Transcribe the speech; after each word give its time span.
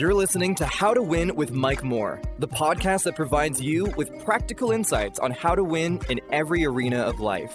You're 0.00 0.14
listening 0.14 0.54
to 0.54 0.64
How 0.64 0.94
to 0.94 1.02
Win 1.02 1.36
with 1.36 1.52
Mike 1.52 1.84
Moore, 1.84 2.22
the 2.38 2.48
podcast 2.48 3.02
that 3.02 3.14
provides 3.14 3.60
you 3.60 3.84
with 3.98 4.24
practical 4.24 4.70
insights 4.70 5.18
on 5.18 5.30
how 5.30 5.54
to 5.54 5.62
win 5.62 6.00
in 6.08 6.22
every 6.32 6.64
arena 6.64 7.00
of 7.00 7.20
life. 7.20 7.54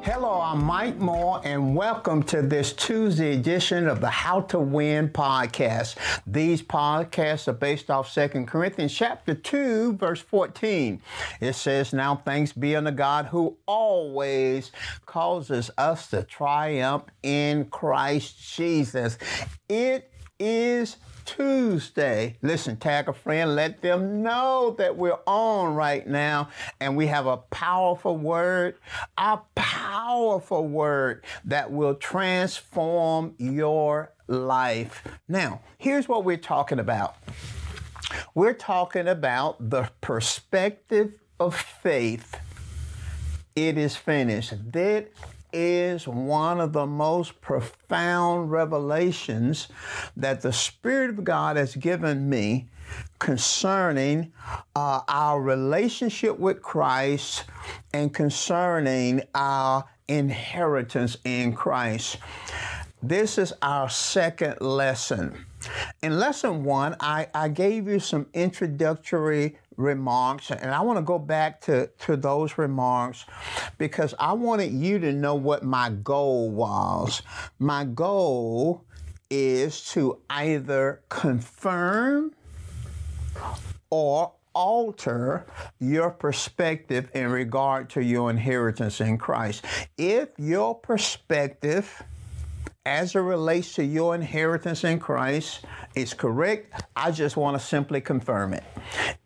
Hello, 0.00 0.40
I'm 0.40 0.64
Mike 0.64 0.96
Moore, 0.96 1.42
and 1.44 1.76
welcome 1.76 2.22
to 2.22 2.40
this 2.40 2.72
Tuesday 2.72 3.36
edition 3.36 3.88
of 3.88 4.00
the 4.00 4.08
How 4.08 4.40
to 4.40 4.58
Win 4.58 5.10
podcast. 5.10 5.96
These 6.26 6.62
podcasts 6.62 7.46
are 7.46 7.52
based 7.52 7.90
off 7.90 8.14
2 8.14 8.46
Corinthians 8.46 8.94
chapter 8.94 9.34
2, 9.34 9.98
verse 9.98 10.22
14. 10.22 11.02
It 11.42 11.52
says, 11.56 11.92
Now 11.92 12.16
thanks 12.16 12.54
be 12.54 12.74
unto 12.74 12.90
God 12.90 13.26
who 13.26 13.58
always 13.66 14.72
causes 15.04 15.70
us 15.76 16.08
to 16.08 16.22
triumph 16.22 17.04
in 17.22 17.66
Christ 17.66 18.56
Jesus. 18.56 19.18
It 19.68 20.10
is 20.40 20.96
Tuesday. 21.24 22.36
Listen, 22.42 22.76
tag 22.76 23.08
a 23.08 23.12
friend, 23.12 23.54
let 23.54 23.82
them 23.82 24.22
know 24.22 24.74
that 24.78 24.96
we're 24.96 25.18
on 25.26 25.74
right 25.74 26.06
now 26.06 26.48
and 26.80 26.96
we 26.96 27.06
have 27.06 27.26
a 27.26 27.36
powerful 27.36 28.16
word, 28.16 28.76
a 29.16 29.38
powerful 29.54 30.66
word 30.66 31.24
that 31.44 31.70
will 31.70 31.94
transform 31.94 33.34
your 33.38 34.12
life. 34.26 35.06
Now, 35.28 35.60
here's 35.78 36.08
what 36.08 36.24
we're 36.24 36.36
talking 36.36 36.80
about. 36.80 37.16
We're 38.34 38.54
talking 38.54 39.06
about 39.06 39.70
the 39.70 39.90
perspective 40.00 41.12
of 41.38 41.54
faith. 41.54 42.36
It 43.54 43.78
is 43.78 43.96
finished. 43.96 44.72
That 44.72 45.08
is 45.52 46.06
one 46.06 46.60
of 46.60 46.72
the 46.72 46.86
most 46.86 47.40
profound 47.40 48.50
revelations 48.50 49.68
that 50.16 50.40
the 50.42 50.52
Spirit 50.52 51.10
of 51.10 51.24
God 51.24 51.56
has 51.56 51.76
given 51.76 52.28
me 52.28 52.68
concerning 53.18 54.32
uh, 54.74 55.00
our 55.08 55.40
relationship 55.40 56.38
with 56.38 56.62
Christ 56.62 57.44
and 57.92 58.12
concerning 58.12 59.22
our 59.34 59.84
inheritance 60.08 61.16
in 61.24 61.52
Christ. 61.54 62.18
This 63.02 63.38
is 63.38 63.52
our 63.62 63.88
second 63.88 64.60
lesson. 64.60 65.46
In 66.02 66.18
lesson 66.18 66.64
one, 66.64 66.96
I, 67.00 67.28
I 67.34 67.48
gave 67.48 67.88
you 67.88 67.98
some 67.98 68.26
introductory 68.34 69.56
remarks, 69.80 70.50
and 70.50 70.70
I 70.70 70.80
want 70.80 70.98
to 70.98 71.02
go 71.02 71.18
back 71.18 71.60
to, 71.62 71.88
to 72.00 72.16
those 72.16 72.58
remarks 72.58 73.24
because 73.78 74.14
I 74.18 74.32
wanted 74.32 74.72
you 74.72 74.98
to 75.00 75.12
know 75.12 75.34
what 75.34 75.62
my 75.62 75.90
goal 75.90 76.50
was. 76.50 77.22
My 77.58 77.84
goal 77.84 78.84
is 79.30 79.84
to 79.92 80.18
either 80.28 81.02
confirm 81.08 82.32
or 83.90 84.32
alter 84.52 85.46
your 85.78 86.10
perspective 86.10 87.08
in 87.14 87.30
regard 87.30 87.88
to 87.90 88.02
your 88.02 88.30
inheritance 88.30 89.00
in 89.00 89.16
Christ. 89.16 89.64
If 89.96 90.28
your 90.38 90.74
perspective 90.74 92.02
as 92.86 93.14
it 93.14 93.20
relates 93.20 93.74
to 93.74 93.84
your 93.84 94.14
inheritance 94.14 94.84
in 94.84 94.98
Christ 94.98 95.60
is 95.94 96.14
correct, 96.14 96.82
I 96.96 97.10
just 97.10 97.36
want 97.36 97.60
to 97.60 97.64
simply 97.64 98.00
confirm 98.00 98.54
it. 98.54 98.64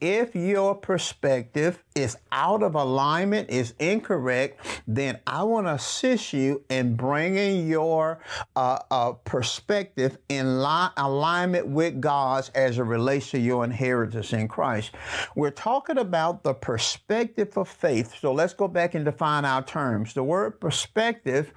If 0.01 0.35
your 0.35 0.75
perspective 0.75 1.83
is 1.95 2.17
out 2.33 2.63
of 2.65 2.75
alignment, 2.75 3.51
is 3.51 3.75
incorrect, 3.79 4.61
then 4.89 5.21
I 5.27 5.45
want 5.45 5.67
to 5.69 5.75
assist 5.75 6.33
you 6.33 6.65
in 6.69 6.97
bringing 6.97 7.69
your 7.69 8.19
uh, 8.57 8.79
uh, 8.91 9.13
perspective 9.13 10.19
in 10.29 10.61
li- 10.61 10.89
alignment 10.97 11.69
with 11.69 12.01
God's 12.01 12.49
as 12.51 12.79
it 12.79 12.83
relates 12.83 13.31
to 13.31 13.39
your 13.39 13.65
inheritance 13.65 14.33
in 14.33 14.49
Christ. 14.49 14.91
We're 15.37 15.51
talking 15.51 15.99
about 15.99 16.43
the 16.43 16.55
perspective 16.55 17.57
of 17.57 17.69
faith. 17.69 18.15
So 18.19 18.33
let's 18.33 18.53
go 18.53 18.67
back 18.67 18.95
and 18.95 19.05
define 19.05 19.45
our 19.45 19.63
terms. 19.63 20.13
The 20.13 20.25
word 20.25 20.61
perspective 20.61 21.53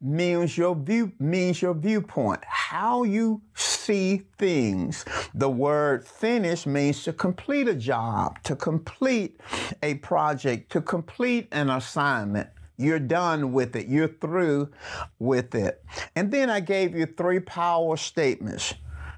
means 0.00 0.56
your 0.56 0.74
view 0.74 1.12
means 1.34 1.60
your 1.60 1.74
viewpoint, 1.74 2.40
how 2.44 3.02
you 3.02 3.42
see 3.56 4.22
things. 4.38 5.04
The 5.34 5.50
word 5.50 6.06
finish 6.06 6.64
means 6.64 7.02
to 7.02 7.12
complete 7.12 7.66
a 7.66 7.74
job, 7.74 8.40
to 8.44 8.54
complete 8.54 9.40
a 9.82 9.94
project, 9.94 10.70
to 10.70 10.80
complete 10.80 11.48
an 11.50 11.70
assignment. 11.70 12.48
You're 12.76 13.00
done 13.00 13.52
with 13.52 13.74
it. 13.74 13.88
You're 13.88 14.14
through 14.22 14.70
with 15.18 15.56
it. 15.56 15.84
And 16.14 16.30
then 16.30 16.50
I 16.50 16.60
gave 16.60 16.94
you 16.94 17.06
three 17.06 17.40
power 17.40 17.96
statements, 17.96 18.74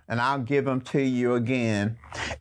and 0.09 0.19
I'll 0.19 0.39
give 0.39 0.65
them 0.65 0.81
to 0.93 1.03
you 1.03 1.35
again. 1.35 1.99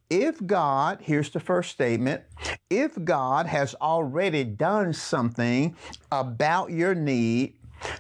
If 0.10 0.46
God, 0.46 1.00
here's 1.02 1.32
the 1.32 1.42
first 1.42 1.72
statement, 1.72 2.24
if 2.70 2.92
God 3.04 3.46
has 3.46 3.76
already 3.82 4.46
done 4.46 4.94
something 4.94 5.76
about 6.14 6.72
your 6.72 6.96
need, 6.96 7.56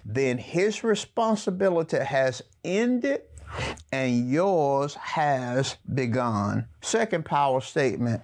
then 0.05 0.37
his 0.37 0.83
responsibility 0.83 1.97
has 1.97 2.41
ended 2.63 3.21
and 3.91 4.29
yours 4.29 4.95
has 4.95 5.77
begun. 5.93 6.67
Second 6.81 7.25
power 7.25 7.61
statement. 7.61 8.21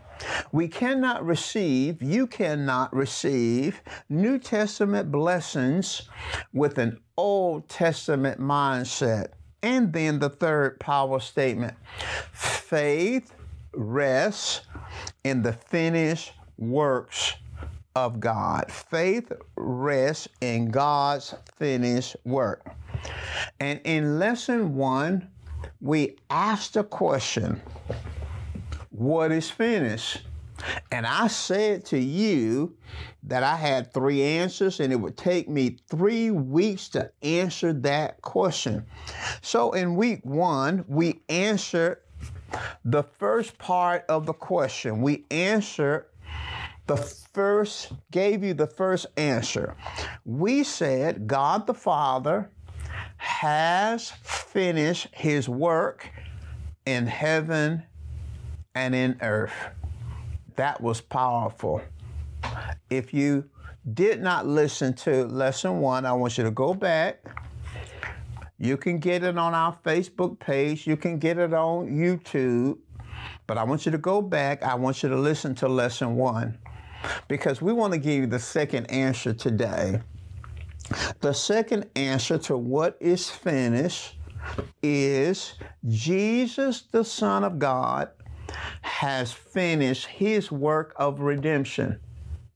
We 0.51 0.67
cannot 0.67 1.25
receive, 1.25 2.01
you 2.01 2.27
cannot 2.27 2.94
receive 2.94 3.81
New 4.09 4.38
Testament 4.38 5.11
blessings 5.11 6.03
with 6.53 6.77
an 6.77 7.00
Old 7.17 7.67
Testament 7.69 8.39
mindset. 8.39 9.29
And 9.63 9.94
then 9.94 10.19
the 10.19 10.29
third 10.29 10.79
power 10.79 11.19
statement 11.19 11.75
faith 12.31 13.33
rests 13.73 14.61
in 15.23 15.44
the 15.44 15.53
finished 15.53 16.33
works 16.57 17.35
of 17.96 18.19
God. 18.19 18.72
Faith 18.72 19.31
rests 19.56 20.28
in 20.41 20.69
God's 20.69 21.35
finished 21.57 22.16
work. 22.25 22.66
And 23.59 23.79
in 23.84 24.19
lesson 24.19 24.75
one, 24.75 25.29
we 25.79 26.18
asked 26.30 26.78
a 26.78 26.84
question 26.84 27.62
What 28.90 29.31
is 29.31 29.50
finished? 29.50 30.22
And 30.91 31.07
I 31.07 31.28
said 31.28 31.85
to 31.85 31.97
you 31.97 32.75
that 33.24 33.44
I 33.44 33.56
had 33.56 33.94
three 33.94 34.22
answers 34.22 34.80
and 34.80 34.94
it 34.94 34.96
would 34.96 35.18
take 35.18 35.50
me 35.50 35.78
three 35.90 36.31
weeks 36.31 36.90
to 36.90 37.12
answer 37.24 37.74
that 37.74 38.22
question. 38.22 38.85
So 39.41 39.72
in 39.72 39.96
week 39.96 40.22
one, 40.24 40.85
we 40.88 41.22
answered 41.30 42.01
the 42.85 43.03
first 43.03 43.57
part 43.57 44.06
of 44.09 44.25
the 44.25 44.34
question. 44.34 45.01
We 45.01 45.25
answered 45.31 46.06
the 46.91 46.97
first, 46.97 47.94
gave 48.12 48.44
you 48.44 48.53
the 48.53 48.68
first 48.68 49.06
answer. 49.16 49.78
We 50.25 50.66
said 50.66 51.25
God 51.25 51.66
the 51.66 51.74
Father 51.74 52.50
has 53.16 54.12
finished 54.24 55.07
his 55.13 55.47
work 55.47 56.09
in 56.85 57.07
heaven 57.07 57.84
and 58.75 58.94
in 58.94 59.18
earth. 59.22 59.53
That 60.57 60.81
was 60.81 61.00
powerful. 61.00 61.81
If 62.90 63.13
you 63.13 63.46
did 63.94 64.22
not 64.22 64.46
listen 64.46 64.94
to 65.06 65.25
lesson 65.28 65.80
one, 65.80 66.06
I 66.06 66.12
want 66.12 66.38
you 66.38 66.44
to 66.44 66.51
go 66.51 66.74
back. 66.74 67.24
You 68.57 68.75
can 68.75 69.00
get 69.00 69.24
it 69.24 69.38
on 69.38 69.53
our 69.53 69.78
Facebook 69.85 70.40
page, 70.40 70.85
you 70.85 70.97
can 70.97 71.19
get 71.19 71.38
it 71.38 71.53
on 71.53 71.88
YouTube, 71.88 72.80
but 73.47 73.57
I 73.57 73.63
want 73.63 73.85
you 73.85 73.94
to 73.94 73.97
go 73.97 74.22
back. 74.22 74.62
I 74.62 74.75
want 74.75 75.01
you 75.03 75.09
to 75.09 75.16
listen 75.16 75.56
to 75.56 75.69
lesson 75.69 76.18
one 76.18 76.57
because 77.28 77.62
we 77.62 77.73
want 77.73 77.94
to 77.94 78.00
give 78.00 78.13
you 78.13 78.28
the 78.28 78.39
second 78.39 78.89
answer 78.91 79.34
today. 79.34 80.01
The 81.22 81.34
second 81.34 81.89
answer 81.95 82.38
to 82.39 82.57
what 82.57 82.97
is 83.00 83.29
finished 83.29 84.17
is 84.81 85.53
Jesus, 85.88 86.81
the 86.81 87.03
Son 87.03 87.44
of 87.44 87.59
God, 87.59 88.09
has 88.81 89.31
finished 89.31 90.07
his 90.07 90.51
work 90.51 90.94
of 90.98 91.21
redemption. 91.21 92.00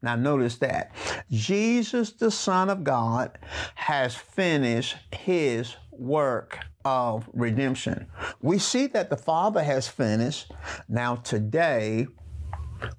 Now, 0.01 0.15
notice 0.15 0.57
that. 0.57 0.91
Jesus, 1.31 2.11
the 2.11 2.29
Son 2.29 2.69
of 2.69 2.83
God, 2.83 3.39
has 3.75 4.15
finished 4.15 4.97
his 5.11 5.75
work 5.91 6.59
of 6.83 7.27
redemption. 7.33 8.07
We 8.41 8.59
see 8.59 8.87
that 8.87 9.09
the 9.09 9.17
Father 9.17 9.63
has 9.63 9.87
finished. 9.87 10.51
Now, 10.87 11.15
today, 11.15 12.07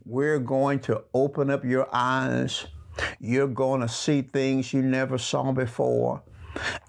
we're 0.05 0.39
going 0.39 0.81
to 0.81 1.03
open 1.15 1.51
up 1.51 1.65
your 1.65 1.89
eyes. 1.93 2.67
You're 3.21 3.49
going 3.49 3.81
to 3.81 3.89
see 3.89 4.23
things 4.23 4.73
you 4.73 4.83
never 4.83 5.19
saw 5.19 5.53
before. 5.53 6.23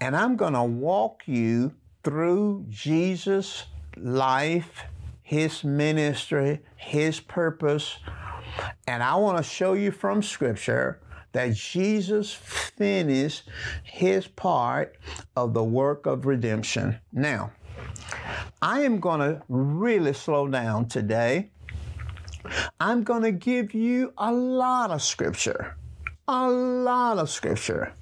And 0.00 0.16
I'm 0.16 0.36
going 0.36 0.54
to 0.54 0.64
walk 0.64 1.22
you 1.26 1.74
through 2.02 2.64
Jesus' 2.68 3.64
life, 3.96 4.84
his 5.22 5.64
ministry, 5.64 6.60
his 6.76 7.20
purpose. 7.20 7.98
And 8.86 9.02
I 9.02 9.16
want 9.16 9.36
to 9.38 9.42
show 9.42 9.74
you 9.74 9.90
from 9.90 10.22
Scripture 10.22 11.00
that 11.32 11.54
Jesus 11.54 12.32
finished 12.32 13.48
his 13.82 14.26
part 14.26 14.96
of 15.36 15.52
the 15.52 15.62
work 15.62 16.06
of 16.06 16.24
redemption. 16.24 16.98
Now, 17.12 17.52
I 18.62 18.80
am 18.80 18.98
going 18.98 19.20
to 19.20 19.42
really 19.48 20.14
slow 20.14 20.48
down 20.48 20.88
today. 20.88 21.50
I'm 22.80 23.02
going 23.02 23.22
to 23.22 23.32
give 23.32 23.74
you 23.74 24.12
a 24.18 24.32
lot 24.32 24.90
of 24.90 25.02
scripture. 25.02 25.76
A 26.26 26.48
lot 26.48 27.18
of 27.18 27.30
scripture. 27.30 27.92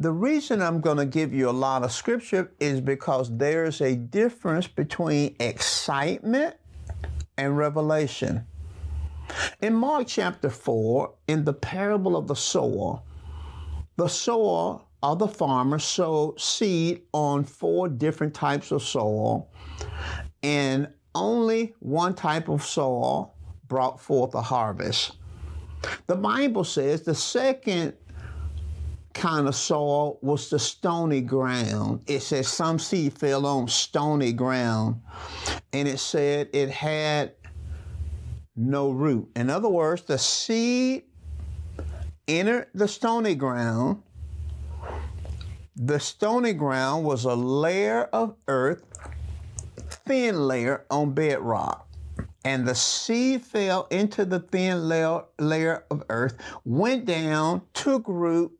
The 0.00 0.12
reason 0.12 0.62
I'm 0.62 0.80
going 0.80 0.96
to 0.96 1.06
give 1.06 1.32
you 1.32 1.48
a 1.48 1.52
lot 1.52 1.82
of 1.82 1.92
scripture 1.92 2.52
is 2.58 2.80
because 2.80 3.36
there's 3.36 3.80
a 3.80 3.94
difference 3.94 4.66
between 4.66 5.36
excitement 5.38 6.56
and 7.36 7.56
revelation. 7.56 8.46
In 9.60 9.74
Mark 9.74 10.06
chapter 10.06 10.50
4, 10.50 11.14
in 11.28 11.44
the 11.44 11.52
parable 11.52 12.16
of 12.16 12.26
the 12.26 12.34
sower, 12.34 13.02
the 13.96 14.08
sower 14.08 14.80
or 15.02 15.16
the 15.16 15.28
farmer 15.28 15.78
sowed 15.78 16.40
seed 16.40 17.02
on 17.12 17.44
four 17.44 17.88
different 17.88 18.34
types 18.34 18.72
of 18.72 18.82
soil, 18.82 19.48
and 20.42 20.88
only 21.14 21.74
one 21.80 22.14
type 22.14 22.48
of 22.48 22.64
soil 22.64 23.34
brought 23.68 24.00
forth 24.00 24.34
a 24.34 24.42
harvest. 24.42 25.12
The 26.06 26.16
Bible 26.16 26.64
says 26.64 27.02
the 27.02 27.14
second 27.14 27.94
kind 29.14 29.48
of 29.48 29.54
soil 29.54 30.18
was 30.22 30.50
the 30.50 30.58
stony 30.58 31.20
ground. 31.20 32.02
It 32.06 32.20
says 32.20 32.48
some 32.48 32.78
seed 32.78 33.18
fell 33.18 33.46
on 33.46 33.68
stony 33.68 34.32
ground, 34.32 35.00
and 35.72 35.88
it 35.88 35.98
said 35.98 36.48
it 36.52 36.70
had 36.70 37.32
no 38.56 38.90
root. 38.90 39.28
In 39.36 39.50
other 39.50 39.68
words, 39.68 40.02
the 40.02 40.18
seed 40.18 41.04
entered 42.26 42.68
the 42.74 42.88
stony 42.88 43.34
ground. 43.34 44.02
The 45.76 46.00
stony 46.00 46.54
ground 46.54 47.04
was 47.04 47.24
a 47.24 47.34
layer 47.34 48.04
of 48.12 48.34
earth, 48.48 48.82
thin 50.06 50.48
layer 50.48 50.84
on 50.90 51.12
bedrock 51.12 51.87
and 52.48 52.66
the 52.66 52.74
seed 52.74 53.42
fell 53.42 53.86
into 53.90 54.24
the 54.24 54.40
thin 54.40 54.88
layer, 54.88 55.84
of 55.90 56.02
earth, 56.08 56.34
went 56.64 57.04
down, 57.04 57.60
took 57.74 58.02
root, 58.06 58.50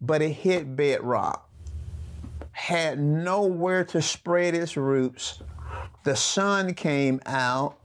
but 0.00 0.22
it 0.22 0.30
hit 0.30 0.76
bedrock. 0.76 1.46
Had 2.52 2.98
nowhere 2.98 3.84
to 3.84 4.00
spread 4.00 4.54
its 4.54 4.78
roots. 4.78 5.42
The 6.04 6.16
sun 6.16 6.72
came 6.72 7.20
out, 7.26 7.76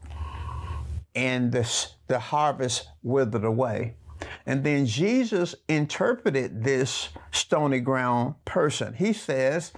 and 1.14 1.52
the, 1.52 1.70
the 2.08 2.20
harvest 2.20 2.88
withered 3.04 3.44
away. 3.44 3.96
And 4.46 4.64
then 4.64 4.86
Jesus 4.86 5.56
interpreted 5.68 6.64
this 6.64 7.10
stony 7.32 7.82
ground 7.82 8.36
person. 8.46 8.94
He 8.94 9.12
says, 9.12 9.74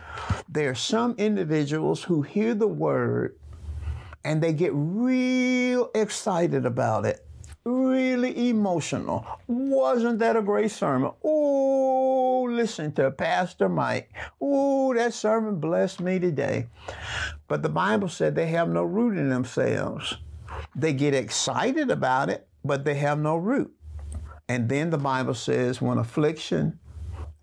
There 0.47 0.69
are 0.69 0.75
some 0.75 1.15
individuals 1.17 2.03
who 2.03 2.21
hear 2.21 2.53
the 2.53 2.67
word 2.67 3.35
and 4.23 4.41
they 4.41 4.53
get 4.53 4.71
real 4.73 5.89
excited 5.95 6.65
about 6.65 7.05
it, 7.05 7.25
really 7.63 8.49
emotional. 8.49 9.25
Wasn't 9.47 10.19
that 10.19 10.35
a 10.35 10.41
great 10.41 10.71
sermon? 10.71 11.11
Oh, 11.23 12.47
listen 12.49 12.91
to 12.93 13.11
Pastor 13.11 13.69
Mike. 13.69 14.11
Oh, 14.41 14.93
that 14.93 15.13
sermon 15.13 15.59
blessed 15.59 16.01
me 16.01 16.19
today. 16.19 16.67
But 17.47 17.61
the 17.61 17.69
Bible 17.69 18.09
said 18.09 18.35
they 18.35 18.47
have 18.47 18.69
no 18.69 18.83
root 18.83 19.17
in 19.17 19.29
themselves. 19.29 20.17
They 20.75 20.93
get 20.93 21.13
excited 21.13 21.91
about 21.91 22.29
it, 22.29 22.47
but 22.63 22.83
they 22.83 22.95
have 22.95 23.19
no 23.19 23.37
root. 23.37 23.73
And 24.49 24.69
then 24.69 24.89
the 24.89 24.97
Bible 24.97 25.33
says 25.33 25.81
when 25.81 25.97
affliction, 25.97 26.79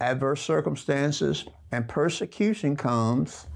adverse 0.01 0.41
circumstances, 0.43 1.45
and 1.71 1.89
persecution 1.89 2.77
comes, 2.77 3.47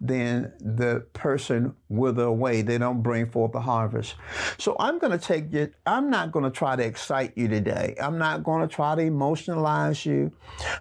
then 0.00 0.52
the 0.60 1.06
person 1.12 1.74
wither 1.88 2.24
away. 2.24 2.62
They 2.62 2.78
don't 2.78 3.02
bring 3.02 3.26
forth 3.26 3.52
the 3.52 3.60
harvest. 3.60 4.14
So 4.58 4.76
I'm 4.78 4.98
going 4.98 5.16
to 5.16 5.24
take 5.24 5.52
you, 5.52 5.70
I'm 5.86 6.10
not 6.10 6.32
going 6.32 6.44
to 6.44 6.50
try 6.50 6.76
to 6.76 6.82
excite 6.82 7.32
you 7.36 7.48
today. 7.48 7.94
I'm 8.00 8.18
not 8.18 8.44
going 8.44 8.66
to 8.66 8.72
try 8.72 8.94
to 8.94 9.02
emotionalize 9.02 10.04
you. 10.04 10.32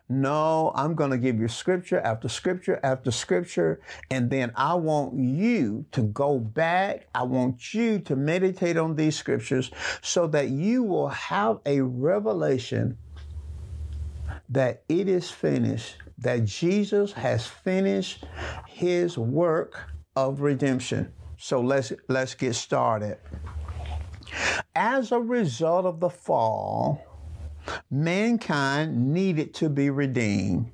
No, 0.09 0.71
I'm 0.75 0.95
going 0.95 1.11
to 1.11 1.17
give 1.17 1.39
you 1.39 1.47
scripture 1.47 1.99
after 1.99 2.29
scripture 2.29 2.79
after 2.83 3.11
scripture. 3.11 3.81
And 4.09 4.29
then 4.29 4.51
I 4.55 4.75
want 4.75 5.19
you 5.19 5.85
to 5.91 6.01
go 6.03 6.39
back. 6.39 7.07
I 7.13 7.23
want 7.23 7.73
you 7.73 7.99
to 7.99 8.15
meditate 8.15 8.77
on 8.77 8.95
these 8.95 9.15
scriptures 9.15 9.71
so 10.01 10.27
that 10.27 10.49
you 10.49 10.83
will 10.83 11.09
have 11.09 11.59
a 11.65 11.81
revelation 11.81 12.97
that 14.49 14.83
it 14.89 15.07
is 15.07 15.31
finished 15.31 15.95
that 16.21 16.45
Jesus 16.45 17.11
has 17.13 17.45
finished 17.45 18.25
his 18.67 19.17
work 19.17 19.89
of 20.15 20.41
redemption. 20.41 21.11
So 21.37 21.59
let's 21.59 21.91
let's 22.07 22.35
get 22.35 22.53
started. 22.53 23.17
As 24.75 25.11
a 25.11 25.19
result 25.19 25.85
of 25.85 25.99
the 25.99 26.09
fall, 26.09 27.03
mankind 27.89 29.13
needed 29.13 29.53
to 29.55 29.69
be 29.69 29.89
redeemed. 29.89 30.71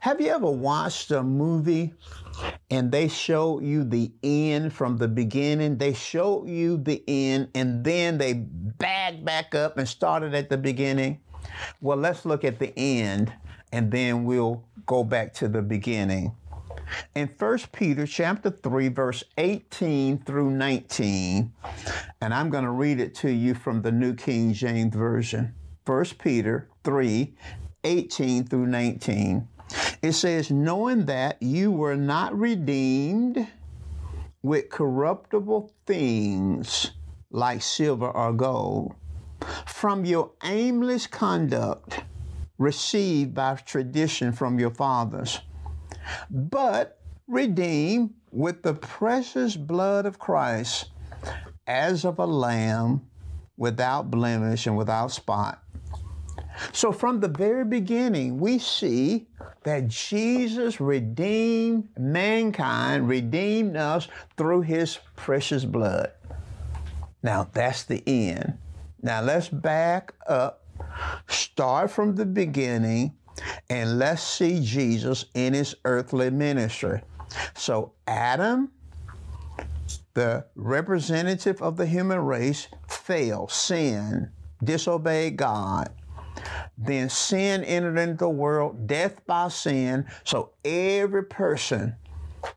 Have 0.00 0.20
you 0.20 0.28
ever 0.28 0.50
watched 0.50 1.10
a 1.12 1.22
movie 1.22 1.94
and 2.70 2.90
they 2.90 3.08
show 3.08 3.60
you 3.60 3.84
the 3.84 4.10
end 4.22 4.72
from 4.72 4.96
the 4.96 5.08
beginning? 5.08 5.78
They 5.78 5.94
show 5.94 6.44
you 6.44 6.76
the 6.76 7.02
end 7.06 7.48
and 7.54 7.84
then 7.84 8.18
they 8.18 8.34
back 8.34 9.24
back 9.24 9.54
up 9.54 9.78
and 9.78 9.88
started 9.88 10.34
at 10.34 10.50
the 10.50 10.58
beginning. 10.58 11.20
Well, 11.80 11.96
let's 11.96 12.24
look 12.24 12.44
at 12.44 12.58
the 12.58 12.76
end 12.76 13.32
and 13.72 13.90
then 13.90 14.24
we'll 14.24 14.64
go 14.86 15.04
back 15.04 15.32
to 15.34 15.48
the 15.48 15.62
beginning. 15.62 16.34
In 17.14 17.28
1 17.28 17.58
Peter 17.72 18.06
chapter 18.06 18.50
3 18.50 18.88
verse 18.88 19.22
18 19.38 20.18
through 20.18 20.50
19, 20.50 21.52
and 22.20 22.34
I'm 22.34 22.50
going 22.50 22.64
to 22.64 22.70
read 22.70 23.00
it 23.00 23.14
to 23.16 23.30
you 23.30 23.54
from 23.54 23.82
the 23.82 23.92
New 23.92 24.14
King 24.14 24.52
James 24.52 24.94
Version. 24.94 25.54
1 25.86 26.04
Peter 26.18 26.68
3 26.84 27.32
18 27.84 28.44
through 28.44 28.66
19. 28.66 29.48
It 30.02 30.12
says, 30.12 30.50
knowing 30.50 31.06
that 31.06 31.40
you 31.40 31.70
were 31.70 31.96
not 31.96 32.36
redeemed 32.36 33.46
with 34.42 34.68
corruptible 34.68 35.72
things 35.86 36.90
like 37.30 37.62
silver 37.62 38.08
or 38.08 38.32
gold 38.32 38.94
from 39.66 40.04
your 40.04 40.30
aimless 40.42 41.06
conduct 41.06 42.02
received 42.60 43.34
by 43.34 43.54
tradition 43.54 44.32
from 44.32 44.60
your 44.60 44.70
fathers, 44.70 45.40
but 46.30 47.00
redeemed 47.26 48.12
with 48.30 48.62
the 48.62 48.74
precious 48.74 49.56
blood 49.56 50.04
of 50.04 50.18
Christ 50.18 50.90
as 51.66 52.04
of 52.04 52.18
a 52.18 52.26
lamb 52.26 53.00
without 53.56 54.10
blemish 54.10 54.66
and 54.66 54.76
without 54.76 55.10
spot. 55.10 55.64
So, 56.72 56.92
from 56.92 57.20
the 57.20 57.28
very 57.28 57.64
beginning, 57.64 58.38
we 58.38 58.58
see 58.58 59.26
that 59.62 59.88
Jesus 59.88 60.80
redeemed 60.80 61.88
mankind, 61.98 63.08
redeemed 63.08 63.76
us 63.76 64.08
through 64.36 64.62
his 64.62 64.98
precious 65.16 65.64
blood. 65.64 66.12
Now, 67.22 67.48
that's 67.52 67.84
the 67.84 68.02
end. 68.06 68.58
Now, 69.00 69.22
let's 69.22 69.48
back 69.48 70.12
up 70.26 70.59
Start 71.30 71.92
from 71.92 72.16
the 72.16 72.26
beginning 72.26 73.14
and 73.68 73.98
let's 73.98 74.22
see 74.22 74.60
Jesus 74.60 75.26
in 75.34 75.54
his 75.54 75.76
earthly 75.84 76.30
ministry. 76.30 77.00
So, 77.54 77.92
Adam, 78.06 78.72
the 80.14 80.44
representative 80.56 81.62
of 81.62 81.76
the 81.76 81.86
human 81.86 82.18
race, 82.18 82.66
failed, 82.88 83.52
sinned, 83.52 84.30
disobeyed 84.62 85.36
God. 85.36 85.90
Then 86.76 87.08
sin 87.08 87.62
entered 87.64 87.98
into 87.98 88.16
the 88.16 88.28
world, 88.28 88.88
death 88.88 89.24
by 89.26 89.48
sin. 89.48 90.06
So, 90.24 90.50
every 90.64 91.24
person 91.24 91.94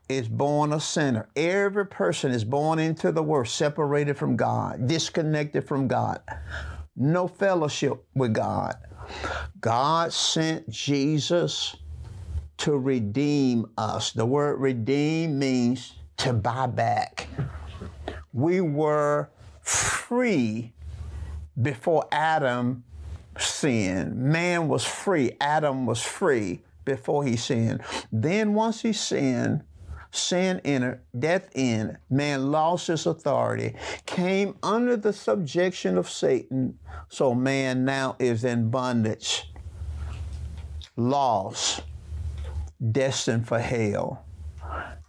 is 0.08 0.28
born 0.28 0.72
a 0.72 0.80
sinner. 0.80 1.28
Every 1.36 1.86
person 1.86 2.32
is 2.32 2.44
born 2.44 2.80
into 2.80 3.12
the 3.12 3.22
world 3.22 3.48
separated 3.48 4.16
from 4.16 4.36
God, 4.36 4.88
disconnected 4.88 5.68
from 5.68 5.86
God 5.86 6.20
no 6.96 7.26
fellowship 7.26 8.04
with 8.14 8.32
God. 8.32 8.76
God 9.60 10.12
sent 10.12 10.68
Jesus 10.70 11.76
to 12.58 12.76
redeem 12.78 13.66
us. 13.76 14.12
The 14.12 14.26
word 14.26 14.60
redeem 14.60 15.38
means 15.38 15.94
to 16.18 16.32
buy 16.32 16.66
back. 16.66 17.28
We 18.32 18.60
were 18.60 19.30
free 19.60 20.72
before 21.60 22.06
Adam 22.10 22.84
sinned. 23.38 24.16
Man 24.16 24.68
was 24.68 24.84
free. 24.84 25.32
Adam 25.40 25.86
was 25.86 26.00
free 26.02 26.62
before 26.84 27.24
he 27.24 27.36
sinned. 27.36 27.82
Then, 28.12 28.54
once 28.54 28.82
he 28.82 28.92
sinned, 28.92 29.62
sin 30.16 30.60
entered, 30.64 31.00
death 31.18 31.48
in, 31.54 31.98
man 32.10 32.50
lost 32.50 32.88
his 32.88 33.06
authority, 33.06 33.74
came 34.06 34.56
under 34.62 34.96
the 34.96 35.12
subjection 35.12 35.98
of 35.98 36.08
Satan, 36.10 36.78
so 37.08 37.34
man 37.34 37.84
now 37.84 38.16
is 38.18 38.44
in 38.44 38.70
bondage, 38.70 39.52
lost, 40.96 41.82
destined 42.92 43.46
for 43.46 43.58
hell. 43.58 44.24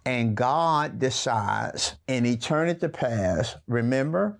And 0.05 0.35
God 0.35 0.99
decides 0.99 1.95
in 2.07 2.25
eternity 2.25 2.87
past, 2.87 3.57
remember, 3.67 4.37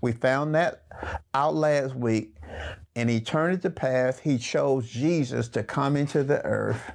we 0.00 0.12
found 0.12 0.54
that 0.54 0.84
out 1.32 1.54
last 1.54 1.94
week. 1.94 2.34
In 2.94 3.08
eternity 3.08 3.70
past, 3.70 4.20
He 4.20 4.36
chose 4.36 4.88
Jesus 4.88 5.48
to 5.50 5.62
come 5.62 5.96
into 5.96 6.22
the 6.22 6.44
earth. 6.44 6.92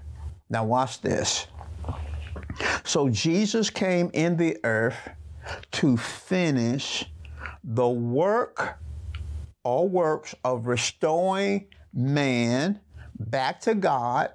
Now, 0.50 0.65
watch 0.65 1.01
this. 1.01 1.47
So, 2.83 3.09
Jesus 3.09 3.69
came 3.69 4.09
in 4.13 4.38
the 4.38 4.57
earth 4.63 5.09
to 5.74 5.97
finish 5.97 7.05
the 7.63 7.88
work 7.88 8.79
or 9.63 9.88
works 9.88 10.35
of 10.43 10.67
restoring 10.67 11.67
man 11.93 12.79
back 13.19 13.59
to 13.62 13.75
God, 13.75 14.31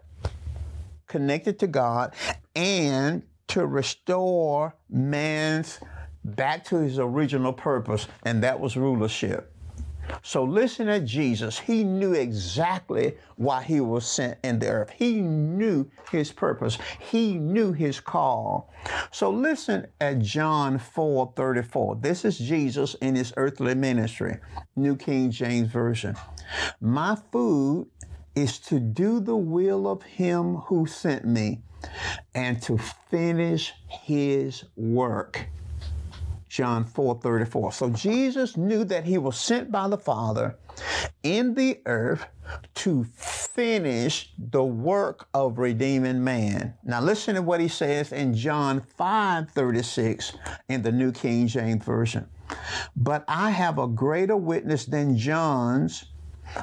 connected 1.07 1.59
to 1.61 1.67
God, 1.67 2.15
and 2.57 3.23
to 3.49 3.67
restore 3.67 4.75
man's 4.89 5.79
back 6.25 6.65
to 6.65 6.79
his 6.79 6.99
original 6.99 7.53
purpose, 7.53 8.07
and 8.25 8.43
that 8.43 8.61
was 8.61 8.77
rulership. 8.77 9.50
So 10.23 10.45
listen 10.45 10.89
at 10.89 11.05
Jesus. 11.05 11.59
He 11.59 11.85
knew 11.85 12.13
exactly 12.13 13.17
why 13.37 13.63
he 13.63 13.81
was 13.81 14.07
sent 14.07 14.39
in 14.43 14.59
the 14.59 14.69
earth. 14.69 14.91
He 14.91 15.21
knew 15.21 15.91
his 16.11 16.33
purpose. 16.33 16.79
He 16.99 17.35
knew 17.35 17.73
his 17.73 18.01
call. 18.01 18.73
So 19.11 19.31
listen 19.31 19.87
at 20.01 20.21
John 20.21 20.79
4 20.79 21.33
34. 21.37 21.97
This 21.97 22.25
is 22.25 22.39
Jesus 22.39 22.95
in 22.95 23.15
his 23.15 23.33
earthly 23.37 23.75
ministry, 23.75 24.39
New 24.77 24.97
King 24.97 25.31
James 25.31 25.69
Version. 25.69 26.17
My 26.81 27.17
food 27.33 27.89
is 28.35 28.59
to 28.59 28.79
do 28.79 29.21
the 29.21 29.37
will 29.37 29.89
of 29.89 30.03
him 30.03 30.57
who 30.57 30.87
sent 30.87 31.25
me 31.25 31.61
and 32.35 32.61
to 32.63 32.79
finish 32.79 33.73
his 33.89 34.65
work. 34.77 35.47
John 36.51 36.85
4 36.85 37.21
34. 37.23 37.73
So 37.73 37.91
Jesus 37.91 38.57
knew 38.57 38.83
that 38.85 39.05
he 39.05 39.19
was 39.19 39.39
sent 39.39 39.71
by 39.71 39.87
the 39.87 39.97
Father 39.97 40.57
in 41.23 41.55
the 41.55 41.81
earth 41.87 42.27
to 42.75 43.05
finish 43.15 44.33
the 44.37 44.65
work 44.65 45.29
of 45.33 45.59
redeeming 45.59 46.25
man. 46.25 46.75
Now 46.83 47.01
listen 47.01 47.37
to 47.37 47.43
what 47.43 47.61
he 47.61 47.69
says 47.69 48.11
in 48.11 48.35
John 48.35 48.81
5 48.81 49.51
36 49.51 50.33
in 50.69 50.83
the 50.83 50.91
New 50.91 51.13
King 51.13 51.47
James 51.47 51.85
Version. 51.85 52.29
But 52.97 53.25
I 53.29 53.51
have 53.51 53.79
a 53.79 53.87
greater 53.87 54.37
witness 54.37 54.87
than 54.87 55.17
John's, 55.17 56.07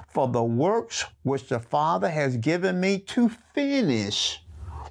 for 0.10 0.28
the 0.28 0.44
works 0.44 1.06
which 1.24 1.48
the 1.48 1.62
Father 1.62 2.10
has 2.10 2.36
given 2.36 2.82
me 2.82 3.00
to 3.00 3.30
finish, 3.30 4.44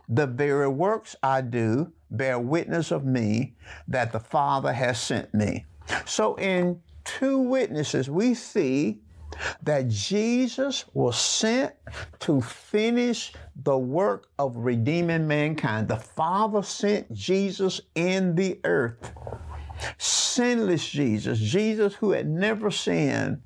the 0.08 0.26
very 0.26 0.68
works 0.68 1.16
I 1.22 1.40
do 1.40 1.92
bear 2.10 2.38
witness 2.38 2.90
of 2.90 3.04
me 3.04 3.54
that 3.88 4.12
the 4.12 4.20
Father 4.20 4.72
has 4.72 5.00
sent 5.00 5.34
me. 5.34 5.64
So, 6.04 6.36
in 6.36 6.80
two 7.04 7.38
witnesses, 7.38 8.10
we 8.10 8.34
see 8.34 9.00
that 9.62 9.88
Jesus 9.88 10.84
was 10.94 11.18
sent 11.18 11.74
to 12.20 12.40
finish 12.40 13.32
the 13.64 13.76
work 13.76 14.28
of 14.38 14.56
redeeming 14.56 15.26
mankind. 15.26 15.88
The 15.88 15.96
Father 15.96 16.62
sent 16.62 17.12
Jesus 17.12 17.80
in 17.94 18.34
the 18.34 18.58
earth. 18.64 19.12
Sinless 19.98 20.88
Jesus, 20.88 21.38
Jesus 21.38 21.94
who 21.94 22.12
had 22.12 22.28
never 22.28 22.70
sinned, 22.70 23.42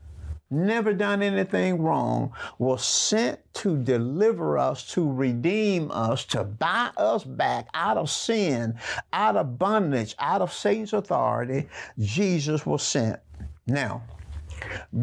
never 0.50 0.92
done 0.92 1.22
anything 1.22 1.80
wrong, 1.80 2.32
was 2.58 2.84
sent 2.84 3.38
to 3.54 3.76
deliver 3.76 4.58
us, 4.58 4.92
to 4.92 5.10
redeem 5.10 5.90
us, 5.90 6.24
to 6.26 6.44
buy 6.44 6.90
us 6.96 7.24
back 7.24 7.68
out 7.74 7.96
of 7.96 8.10
sin, 8.10 8.78
out 9.12 9.36
of 9.36 9.58
bondage, 9.58 10.14
out 10.18 10.42
of 10.42 10.52
Satan's 10.52 10.92
authority. 10.92 11.68
Jesus 11.98 12.66
was 12.66 12.82
sent. 12.82 13.20
Now, 13.66 14.02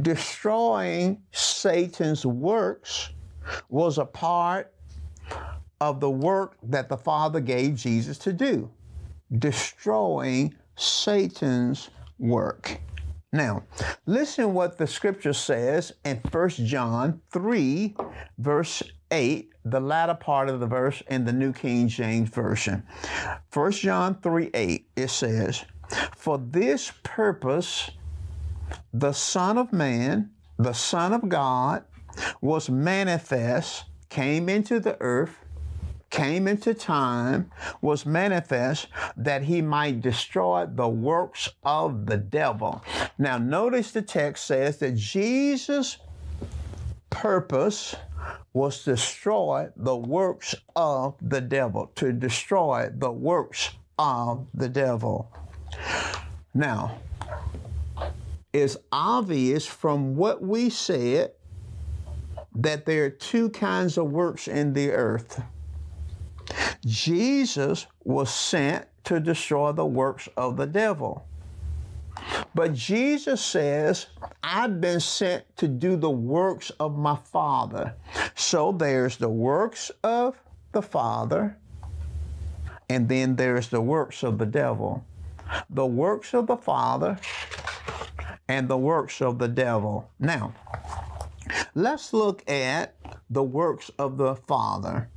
destroying 0.02 1.22
Satan's 1.32 2.26
works 2.26 3.10
was 3.70 3.98
a 3.98 4.06
part 4.06 4.74
of 5.80 6.00
the 6.00 6.10
work 6.10 6.58
that 6.64 6.90
the 6.90 6.98
Father 6.98 7.40
gave 7.40 7.76
Jesus 7.76 8.18
to 8.20 8.34
do. 8.34 8.70
Destroying 9.38 10.56
Satan's 10.76 11.90
work. 12.20 12.80
Now, 13.38 13.66
listen 14.08 14.56
what 14.56 14.80
the 14.80 14.88
scripture 14.88 15.32
says 15.32 15.94
in 16.04 16.22
1 16.32 16.50
John 16.50 17.22
3, 17.30 17.96
verse 18.40 18.82
8, 19.12 19.54
the 19.64 19.80
latter 19.80 20.16
part 20.16 20.50
of 20.50 20.60
the 20.60 20.66
verse 20.66 21.04
in 21.08 21.24
the 21.24 21.32
New 21.32 21.54
King 21.54 21.88
James 21.88 22.30
Version. 22.30 22.82
1 23.54 23.72
John 23.74 24.20
3 24.22 24.50
8, 24.52 24.90
it 24.96 25.10
says, 25.12 25.66
For 26.16 26.40
this 26.40 26.92
purpose 27.04 27.92
the 28.92 29.14
Son 29.14 29.60
of 29.60 29.72
Man, 29.72 30.32
the 30.58 30.74
Son 30.74 31.14
of 31.14 31.30
God, 31.30 31.84
was 32.42 32.72
manifest, 32.72 33.84
came 34.10 34.50
into 34.50 34.80
the 34.80 34.98
earth 35.00 35.46
came 36.18 36.48
into 36.48 36.74
time, 36.74 37.52
was 37.80 38.04
manifest 38.04 38.88
that 39.16 39.44
he 39.44 39.62
might 39.62 40.02
destroy 40.02 40.66
the 40.66 40.88
works 40.90 41.48
of 41.64 42.08
the 42.08 42.18
devil. 42.18 42.84
Now, 43.20 43.38
notice 43.38 43.92
the 43.92 44.02
text 44.02 44.48
says 44.48 44.80
that 44.80 44.96
Jesus' 44.96 45.98
purpose 47.12 47.96
was 48.52 48.84
to 48.84 48.96
destroy 48.96 49.70
the 49.76 49.96
works 49.96 50.56
of 50.76 51.14
the 51.22 51.40
devil, 51.40 51.92
to 51.94 52.12
destroy 52.12 52.90
the 52.92 53.12
works 53.12 53.70
of 54.00 54.48
the 54.56 54.70
devil. 54.70 55.32
Now, 56.56 56.98
it's 58.52 58.76
obvious 58.92 59.68
from 59.68 60.16
what 60.16 60.42
we 60.42 60.72
said 60.72 61.34
that 62.56 62.88
there 62.88 63.06
are 63.06 63.12
two 63.12 63.52
kinds 63.52 64.00
of 64.00 64.10
works 64.10 64.48
in 64.48 64.74
the 64.74 64.90
earth 64.90 65.44
Jesus 66.88 67.86
was 68.06 68.34
sent 68.34 68.86
to 69.04 69.20
destroy 69.20 69.74
the 69.74 69.86
works 69.86 70.30
of 70.38 70.56
the 70.56 70.66
devil. 70.66 71.28
But 72.56 72.74
Jesus 72.74 73.44
says, 73.44 74.08
I've 74.42 74.80
been 74.80 75.02
sent 75.02 75.44
to 75.58 75.68
do 75.68 75.98
the 75.98 76.10
works 76.10 76.72
of 76.80 76.98
my 76.98 77.18
Father. 77.18 77.94
So 78.36 78.72
there's 78.72 79.18
the 79.18 79.30
works 79.30 79.92
of 80.04 80.42
the 80.72 80.82
Father, 80.82 81.58
and 82.90 83.10
then 83.10 83.36
there's 83.36 83.68
the 83.68 83.82
works 83.82 84.24
of 84.24 84.38
the 84.38 84.46
devil. 84.46 85.06
The 85.70 85.86
works 85.86 86.34
of 86.34 86.48
the 86.48 86.58
Father 86.58 87.20
and 88.48 88.68
the 88.68 88.78
works 88.78 89.22
of 89.22 89.40
the 89.40 89.48
devil. 89.48 90.10
Now, 90.20 90.54
let's 91.76 92.14
look 92.14 92.50
at 92.50 92.96
the 93.30 93.44
works 93.44 93.92
of 94.00 94.18
the 94.18 94.36
Father 94.36 95.10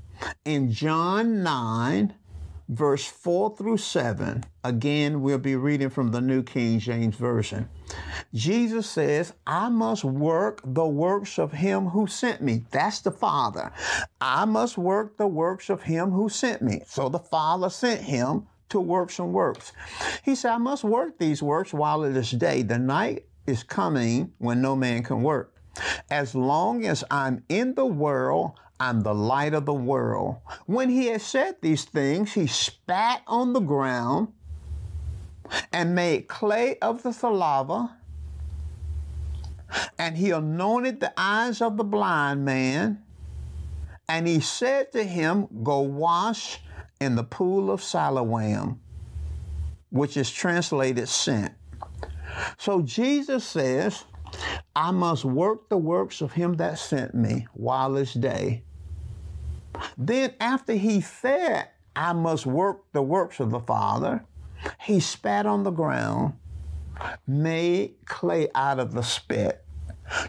in 0.44 0.70
John 0.72 1.42
9, 1.42 2.14
verse 2.68 3.06
4 3.06 3.56
through 3.56 3.78
7, 3.78 4.44
again, 4.64 5.22
we'll 5.22 5.38
be 5.38 5.56
reading 5.56 5.90
from 5.90 6.10
the 6.10 6.20
New 6.20 6.42
King 6.42 6.78
James 6.78 7.16
Version. 7.16 7.68
Jesus 8.32 8.88
says, 8.88 9.32
I 9.46 9.68
must 9.68 10.04
work 10.04 10.60
the 10.64 10.86
works 10.86 11.38
of 11.38 11.52
him 11.52 11.86
who 11.86 12.06
sent 12.06 12.40
me. 12.40 12.64
That's 12.70 13.00
the 13.00 13.10
Father. 13.10 13.72
I 14.20 14.44
must 14.44 14.78
work 14.78 15.16
the 15.16 15.26
works 15.26 15.68
of 15.70 15.82
him 15.82 16.10
who 16.10 16.28
sent 16.28 16.62
me. 16.62 16.82
So 16.86 17.08
the 17.08 17.18
Father 17.18 17.70
sent 17.70 18.02
him 18.02 18.46
to 18.68 18.80
work 18.80 19.10
some 19.10 19.32
works. 19.32 19.72
He 20.24 20.34
said, 20.34 20.52
I 20.52 20.58
must 20.58 20.84
work 20.84 21.18
these 21.18 21.42
works 21.42 21.74
while 21.74 22.04
it 22.04 22.16
is 22.16 22.30
day. 22.30 22.62
The 22.62 22.78
night 22.78 23.24
is 23.46 23.62
coming 23.62 24.32
when 24.38 24.62
no 24.62 24.76
man 24.76 25.02
can 25.02 25.22
work. 25.22 25.56
As 26.10 26.34
long 26.34 26.84
as 26.84 27.04
I'm 27.10 27.42
in 27.48 27.74
the 27.74 27.86
world, 27.86 28.52
I'm 28.80 29.02
the 29.02 29.14
light 29.14 29.52
of 29.52 29.66
the 29.66 29.74
world. 29.74 30.38
When 30.64 30.88
he 30.88 31.08
had 31.08 31.20
said 31.20 31.56
these 31.60 31.84
things, 31.84 32.32
he 32.32 32.46
spat 32.46 33.20
on 33.26 33.52
the 33.52 33.60
ground 33.60 34.32
and 35.70 35.94
made 35.94 36.28
clay 36.28 36.78
of 36.80 37.02
the 37.02 37.12
saliva, 37.12 37.94
and 39.98 40.16
he 40.16 40.30
anointed 40.30 40.98
the 41.00 41.12
eyes 41.14 41.60
of 41.60 41.76
the 41.76 41.84
blind 41.84 42.46
man, 42.46 43.02
and 44.08 44.26
he 44.26 44.40
said 44.40 44.92
to 44.92 45.04
him, 45.04 45.46
Go 45.62 45.80
wash 45.80 46.62
in 47.00 47.16
the 47.16 47.24
pool 47.24 47.70
of 47.70 47.82
Siloam, 47.82 48.80
which 49.90 50.16
is 50.16 50.30
translated 50.30 51.06
sent. 51.06 51.52
So 52.56 52.80
Jesus 52.80 53.44
says, 53.44 54.04
I 54.74 54.90
must 54.90 55.26
work 55.26 55.68
the 55.68 55.76
works 55.76 56.22
of 56.22 56.32
him 56.32 56.54
that 56.54 56.78
sent 56.78 57.14
me 57.14 57.46
while 57.52 57.96
it's 57.96 58.14
day. 58.14 58.64
Then, 59.96 60.34
after 60.40 60.74
he 60.74 61.00
said, 61.00 61.68
I 61.94 62.12
must 62.12 62.46
work 62.46 62.84
the 62.92 63.02
works 63.02 63.40
of 63.40 63.50
the 63.50 63.60
Father, 63.60 64.24
he 64.80 65.00
spat 65.00 65.46
on 65.46 65.62
the 65.62 65.70
ground, 65.70 66.34
made 67.26 67.94
clay 68.04 68.48
out 68.54 68.78
of 68.78 68.92
the 68.92 69.02
spit, 69.02 69.64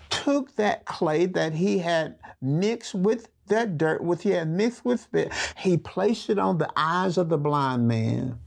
took 0.10 0.56
that 0.56 0.86
clay 0.86 1.26
that 1.26 1.54
he 1.54 1.80
had 1.80 2.16
mixed 2.42 2.96
with 2.96 3.28
that 3.48 3.78
dirt 3.78 4.04
which 4.04 4.24
he 4.24 4.30
had 4.30 4.48
mixed 4.48 4.86
with 4.86 5.02
spit, 5.02 5.32
he 5.58 5.78
placed 5.78 6.30
it 6.30 6.40
on 6.40 6.58
the 6.58 6.72
eyes 6.76 7.18
of 7.18 7.30
the 7.30 7.38
blind 7.38 7.88
man. 7.88 8.40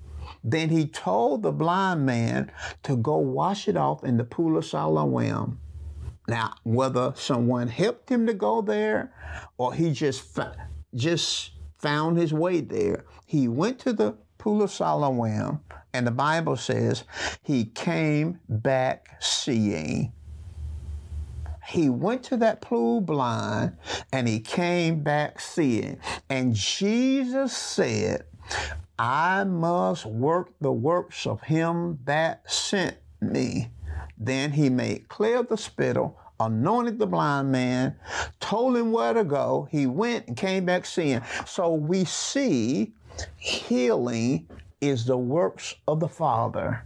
Then 0.43 0.71
he 0.71 0.87
told 0.87 1.43
the 1.43 1.53
blind 1.53 2.05
man 2.05 2.51
to 2.83 2.97
go 2.97 3.17
wash 3.17 3.69
it 3.69 3.77
off 3.77 4.03
in 4.03 4.17
the 4.17 4.25
pool 4.25 4.57
of 4.57 4.65
Siloam. 4.65 5.59
Now, 6.27 6.55
whether 6.65 7.13
someone 7.17 7.69
helped 7.69 8.09
him 8.11 8.27
to 8.27 8.35
go 8.35 8.63
there 8.63 9.13
or 9.59 9.75
he 9.75 9.93
just 9.93 10.23
just 10.95 11.53
found 11.79 12.19
his 12.19 12.33
way 12.33 12.61
there, 12.61 13.05
he 13.27 13.49
went 13.49 13.79
to 13.81 13.93
the 13.93 14.17
pool 14.39 14.63
of 14.63 14.71
Siloam, 14.71 15.61
and 15.93 16.07
the 16.07 16.11
Bible 16.11 16.57
says 16.57 17.05
he 17.43 17.65
came 17.65 18.41
back 18.49 19.17
seeing. 19.21 20.13
He 21.67 21.89
went 21.89 22.23
to 22.25 22.37
that 22.39 22.61
pool 22.61 23.01
blind 23.01 23.77
and 24.13 24.29
he 24.29 24.41
came 24.41 25.03
back 25.03 25.41
seeing. 25.41 25.99
And 26.29 26.55
Jesus 26.55 27.57
said, 27.57 28.27
I 28.99 29.45
must 29.45 30.05
work 30.05 30.51
the 30.61 30.73
works 30.73 31.27
of 31.27 31.41
him 31.43 31.99
that 32.05 32.51
sent 32.51 32.99
me. 33.21 33.71
Then 34.19 34.53
he 34.53 34.69
made 34.69 35.09
clear 35.09 35.43
the 35.43 35.57
spittle, 35.57 36.19
anointed 36.41 36.99
the 36.99 37.07
blind 37.07 37.50
man, 37.50 37.97
told 38.41 38.76
him 38.76 38.93
where 38.93 39.14
to 39.14 39.25
go. 39.25 39.69
He 39.71 39.87
went 39.87 40.29
and 40.29 40.37
came 40.37 40.64
back 40.64 40.87
seeing. 40.87 41.23
So 41.47 41.75
we 41.75 42.05
see 42.05 42.93
healing 43.37 44.49
is 44.81 45.05
the 45.05 45.17
works 45.17 45.75
of 45.87 46.00
the 46.00 46.09
Father. 46.09 46.85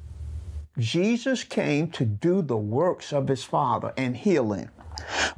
Jesus 0.79 1.43
came 1.43 1.91
to 1.91 2.05
do 2.05 2.43
the 2.43 2.57
works 2.57 3.13
of 3.13 3.27
his 3.27 3.43
Father 3.43 3.93
and 3.97 4.17
healing. 4.17 4.69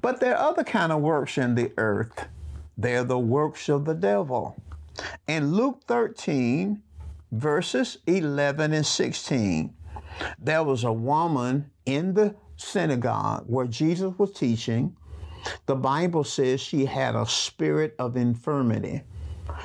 But 0.02 0.20
there 0.20 0.36
are 0.36 0.50
other 0.50 0.64
kind 0.64 0.92
of 0.92 1.00
works 1.00 1.38
in 1.38 1.54
the 1.54 1.72
earth. 1.78 2.26
They're 2.76 3.04
the 3.04 3.18
works 3.18 3.68
of 3.68 3.84
the 3.84 3.94
devil. 3.94 4.56
In 5.26 5.52
Luke 5.52 5.82
13, 5.86 6.82
verses 7.32 7.98
11 8.06 8.72
and 8.72 8.86
16, 8.86 9.74
there 10.38 10.64
was 10.64 10.84
a 10.84 10.92
woman 10.92 11.70
in 11.86 12.14
the 12.14 12.34
synagogue 12.60 13.44
where 13.46 13.66
Jesus 13.66 14.12
was 14.18 14.32
teaching. 14.32 14.96
The 15.66 15.74
Bible 15.74 16.24
says 16.24 16.60
she 16.60 16.84
had 16.84 17.16
a 17.16 17.26
spirit 17.26 17.94
of 17.98 18.16
infirmity. 18.16 19.02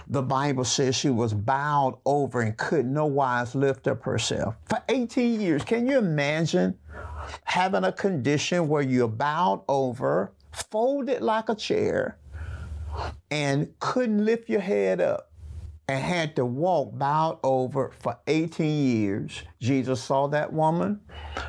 The 0.08 0.22
Bible 0.22 0.64
says 0.64 0.96
she 0.96 1.10
was 1.10 1.34
bowed 1.34 1.98
over 2.06 2.42
and 2.42 2.58
could 2.58 2.86
no 2.86 3.06
wise 3.06 3.56
lift 3.56 3.88
up 3.88 4.04
herself. 4.04 4.58
For 4.66 4.82
18 4.90 5.42
years, 5.42 5.64
can 5.64 5.88
you 5.88 5.98
imagine 5.98 6.78
having 7.44 7.84
a 7.84 7.92
condition 7.92 8.68
where 8.68 8.82
you're 8.82 9.08
bowed 9.08 9.64
over, 9.68 10.32
folded 10.52 11.22
like 11.22 11.50
a 11.50 11.56
chair, 11.56 12.18
and 13.30 13.78
couldn't 13.80 14.24
lift 14.24 14.50
your 14.50 14.62
head 14.62 15.02
up? 15.02 15.32
And 15.88 16.04
had 16.04 16.36
to 16.36 16.46
walk 16.46 16.98
bowed 16.98 17.40
over 17.44 17.92
for 18.00 18.18
18 18.28 18.86
years. 18.86 19.44
Jesus 19.60 20.02
saw 20.04 20.28
that 20.28 20.52
woman, 20.52 21.00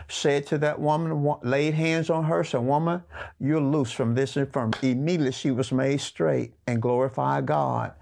said 0.09 0.47
to 0.49 0.59
that 0.59 0.79
woman, 0.79 1.35
laid 1.43 1.75
hands 1.75 2.11
on 2.11 2.25
her, 2.25 2.45
said, 2.45 2.61
Woman, 2.61 3.03
you're 3.41 3.61
loose 3.61 3.93
from 3.93 4.15
this 4.15 4.37
infirmity. 4.37 4.91
Immediately 4.91 5.33
she 5.33 5.51
was 5.51 5.73
made 5.73 6.01
straight 6.01 6.55
and 6.67 6.83
glorified 6.83 7.47
God. 7.47 7.93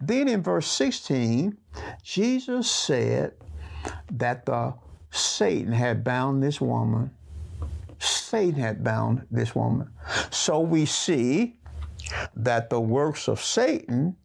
Then 0.00 0.28
in 0.28 0.42
verse 0.42 0.66
16, 0.66 1.56
Jesus 2.02 2.70
said 2.70 3.34
that 4.10 4.46
the 4.46 4.74
Satan 5.10 5.72
had 5.72 6.02
bound 6.02 6.42
this 6.42 6.60
woman. 6.60 7.10
Satan 8.00 8.60
had 8.60 8.82
bound 8.82 9.26
this 9.30 9.54
woman. 9.54 9.90
So 10.30 10.60
we 10.60 10.86
see 10.86 11.56
that 12.34 12.68
the 12.68 12.80
works 12.80 13.28
of 13.28 13.40
Satan 13.40 14.16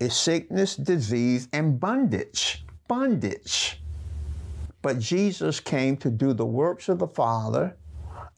is 0.00 0.14
sickness, 0.14 0.76
disease, 0.76 1.48
and 1.52 1.78
bondage. 1.78 2.64
Bondage. 2.86 3.80
But 4.82 4.98
Jesus 4.98 5.60
came 5.60 5.96
to 5.98 6.10
do 6.10 6.32
the 6.32 6.46
works 6.46 6.88
of 6.88 6.98
the 6.98 7.08
Father, 7.08 7.76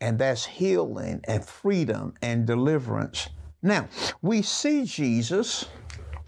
and 0.01 0.19
that's 0.19 0.47
healing 0.47 1.21
and 1.25 1.45
freedom 1.45 2.15
and 2.23 2.47
deliverance. 2.47 3.29
Now, 3.63 3.89
we 4.23 4.41
see 4.43 4.85
Jesus 4.85 5.67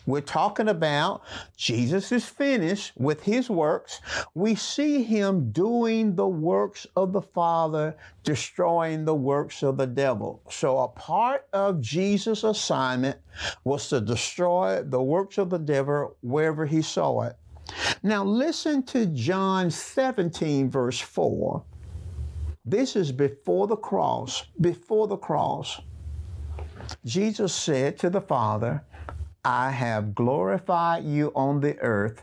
we're 0.07 0.21
talking 0.21 0.69
about 0.69 1.23
Jesus 1.57 2.11
is 2.11 2.25
finished 2.25 2.93
with 2.97 3.23
his 3.23 3.49
works. 3.49 4.01
We 4.35 4.55
see 4.55 5.03
him 5.03 5.51
doing 5.53 6.17
the 6.17 6.27
works 6.27 6.87
of 6.97 7.13
the 7.13 7.23
Father, 7.23 7.95
destroying 8.25 9.05
the 9.05 9.15
works 9.15 9.63
of 9.63 9.77
the 9.77 9.87
devil. 9.87 10.43
So, 10.51 10.79
a 10.79 10.89
part 10.89 11.47
of 11.53 11.81
Jesus' 11.81 12.43
assignment 12.43 13.19
was 13.65 13.89
to 13.91 14.01
destroy 14.01 14.83
the 14.83 15.03
works 15.03 15.39
of 15.39 15.51
the 15.51 15.59
devil 15.59 16.17
wherever 16.23 16.67
he 16.67 16.83
saw 16.83 17.23
it. 17.23 17.37
Now, 18.03 18.25
listen 18.25 18.83
to 18.85 19.07
John 19.07 19.71
17, 19.71 20.69
verse 20.69 21.01
4. 21.01 21.63
This 22.65 22.97
is 22.97 23.13
before 23.13 23.67
the 23.67 23.77
cross. 23.77 24.45
Before 24.61 25.07
the 25.07 25.17
cross. 25.17 25.81
Jesus 27.05 27.55
said 27.55 27.99
to 27.99 28.11
the 28.11 28.21
Father, 28.21 28.83
I 29.45 29.73
have 29.73 30.15
glorified 30.15 31.03
you 31.03 31.33
on 31.35 31.59
the 31.59 31.77
earth. 31.81 32.23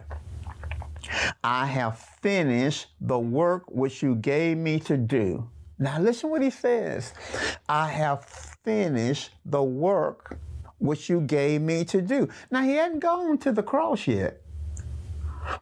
I 1.43 1.65
have 1.65 1.99
finished 1.99 2.87
the 3.01 3.19
work 3.19 3.63
which 3.67 4.01
you 4.01 4.15
gave 4.15 4.55
me 4.55 4.79
to 4.81 4.95
do. 4.95 5.49
Now, 5.77 5.99
listen 5.99 6.29
what 6.29 6.41
he 6.41 6.49
says. 6.49 7.13
I 7.67 7.89
have 7.89 8.23
finished 8.23 9.31
the 9.45 9.61
work 9.61 10.39
which 10.77 11.09
you 11.09 11.19
gave 11.19 11.59
me 11.59 11.83
to 11.85 12.01
do. 12.01 12.29
Now, 12.51 12.61
he 12.61 12.75
hadn't 12.75 12.99
gone 12.99 13.37
to 13.39 13.51
the 13.51 13.63
cross 13.63 14.07
yet. 14.07 14.41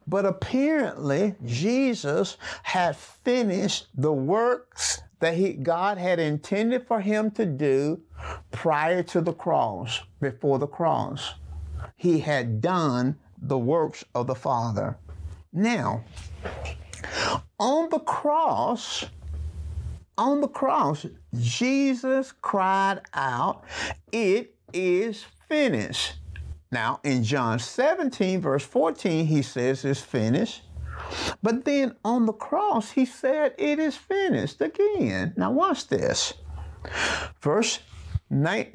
But 0.05 0.27
apparently, 0.27 1.33
Jesus 1.43 2.37
had 2.61 2.95
finished 2.95 3.87
the 3.95 4.13
works 4.13 5.01
that 5.21 5.33
he, 5.33 5.53
God 5.53 5.97
had 5.97 6.19
intended 6.19 6.85
for 6.85 7.01
him 7.01 7.31
to 7.31 7.47
do 7.47 8.01
prior 8.51 9.01
to 9.01 9.21
the 9.21 9.33
cross, 9.33 10.03
before 10.21 10.59
the 10.59 10.67
cross 10.67 11.33
he 11.95 12.19
had 12.19 12.61
done 12.61 13.17
the 13.41 13.57
works 13.57 14.03
of 14.15 14.27
the 14.27 14.35
Father. 14.35 14.97
Now, 15.53 16.03
on 17.59 17.89
the 17.89 17.99
cross, 17.99 19.05
on 20.17 20.41
the 20.41 20.47
cross, 20.47 21.05
Jesus 21.35 22.31
cried 22.31 23.01
out, 23.13 23.63
It 24.11 24.55
is 24.73 25.25
finished. 25.47 26.15
Now, 26.71 26.99
in 27.03 27.23
John 27.23 27.59
17, 27.59 28.41
verse 28.41 28.63
14, 28.63 29.25
he 29.25 29.41
says 29.41 29.85
it's 29.85 30.01
finished. 30.01 30.63
But 31.41 31.63
then 31.63 31.95
on 32.03 32.25
the 32.25 32.33
cross, 32.33 32.91
he 32.91 33.05
said, 33.05 33.53
It 33.57 33.79
is 33.79 33.95
finished 33.95 34.61
again. 34.61 35.33
Now, 35.37 35.51
watch 35.51 35.87
this. 35.87 36.33
Verse 37.41 37.79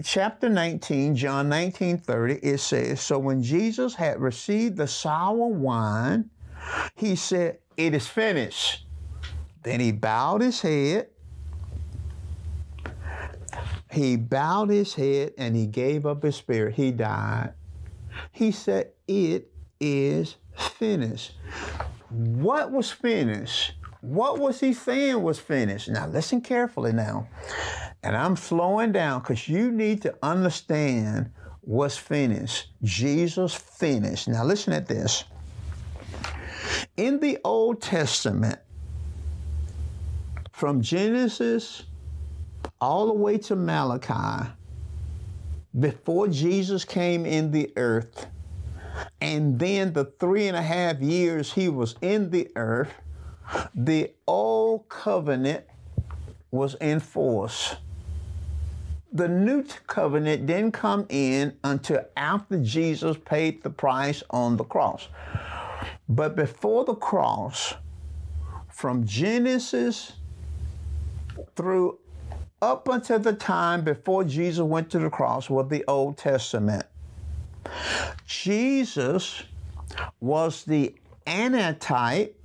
chapter 0.02 0.48
19, 0.48 1.16
John 1.16 1.48
19 1.48 1.98
30, 1.98 2.34
it 2.34 2.58
says, 2.58 3.00
So 3.00 3.18
when 3.18 3.42
Jesus 3.42 3.94
had 3.94 4.20
received 4.20 4.76
the 4.76 4.86
sour 4.86 5.48
wine, 5.48 6.30
he 6.94 7.16
said, 7.16 7.58
It 7.76 7.94
is 7.94 8.06
finished. 8.06 8.86
Then 9.62 9.80
he 9.80 9.92
bowed 9.92 10.40
his 10.40 10.60
head. 10.60 11.08
He 13.90 14.16
bowed 14.16 14.70
his 14.70 14.94
head 14.94 15.34
and 15.36 15.54
he 15.54 15.66
gave 15.66 16.06
up 16.06 16.22
his 16.22 16.36
spirit. 16.36 16.74
He 16.74 16.90
died. 16.90 17.52
He 18.32 18.52
said, 18.52 18.92
It 19.06 19.50
is 19.78 20.36
finished. 20.56 21.32
What 22.08 22.70
was 22.70 22.90
finished? 22.90 23.74
What 24.02 24.40
was 24.40 24.58
he 24.58 24.74
saying 24.74 25.22
was 25.22 25.38
finished? 25.38 25.88
Now, 25.88 26.08
listen 26.08 26.40
carefully 26.40 26.92
now. 26.92 27.28
And 28.02 28.16
I'm 28.16 28.34
slowing 28.34 28.90
down 28.90 29.20
because 29.20 29.48
you 29.48 29.70
need 29.70 30.02
to 30.02 30.14
understand 30.24 31.30
what's 31.60 31.96
finished. 31.96 32.66
Jesus 32.82 33.54
finished. 33.54 34.26
Now, 34.26 34.44
listen 34.44 34.72
at 34.72 34.88
this. 34.88 35.22
In 36.96 37.20
the 37.20 37.38
Old 37.44 37.80
Testament, 37.80 38.58
from 40.50 40.82
Genesis 40.82 41.84
all 42.80 43.06
the 43.06 43.12
way 43.12 43.38
to 43.38 43.54
Malachi, 43.54 44.50
before 45.78 46.26
Jesus 46.26 46.84
came 46.84 47.24
in 47.24 47.52
the 47.52 47.72
earth, 47.76 48.26
and 49.20 49.60
then 49.60 49.92
the 49.92 50.06
three 50.18 50.48
and 50.48 50.56
a 50.56 50.62
half 50.62 51.00
years 51.00 51.52
he 51.52 51.68
was 51.68 51.94
in 52.02 52.30
the 52.30 52.50
earth, 52.56 52.92
the 53.74 54.12
old 54.26 54.88
covenant 54.88 55.64
was 56.50 56.74
in 56.76 57.00
force. 57.00 57.76
The 59.12 59.28
new 59.28 59.64
covenant 59.86 60.46
didn't 60.46 60.72
come 60.72 61.06
in 61.08 61.56
until 61.62 62.04
after 62.16 62.58
Jesus 62.62 63.16
paid 63.24 63.62
the 63.62 63.70
price 63.70 64.22
on 64.30 64.56
the 64.56 64.64
cross. 64.64 65.08
But 66.08 66.34
before 66.34 66.84
the 66.84 66.94
cross, 66.94 67.74
from 68.68 69.04
Genesis 69.06 70.12
through 71.54 71.98
up 72.60 72.88
until 72.88 73.18
the 73.18 73.32
time 73.32 73.82
before 73.82 74.24
Jesus 74.24 74.60
went 74.60 74.90
to 74.90 74.98
the 74.98 75.10
cross 75.10 75.50
was 75.50 75.68
the 75.68 75.84
Old 75.86 76.16
Testament. 76.16 76.84
Jesus 78.26 79.42
was 80.20 80.64
the 80.64 80.94
antitype 81.26 82.38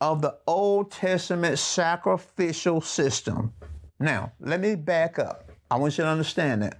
of 0.00 0.22
the 0.22 0.36
Old 0.46 0.90
Testament 0.90 1.58
sacrificial 1.58 2.80
system. 2.80 3.52
Now, 4.00 4.32
let 4.40 4.60
me 4.60 4.74
back 4.74 5.18
up. 5.18 5.50
I 5.70 5.76
want 5.76 5.98
you 5.98 6.04
to 6.04 6.10
understand 6.10 6.62
that. 6.62 6.78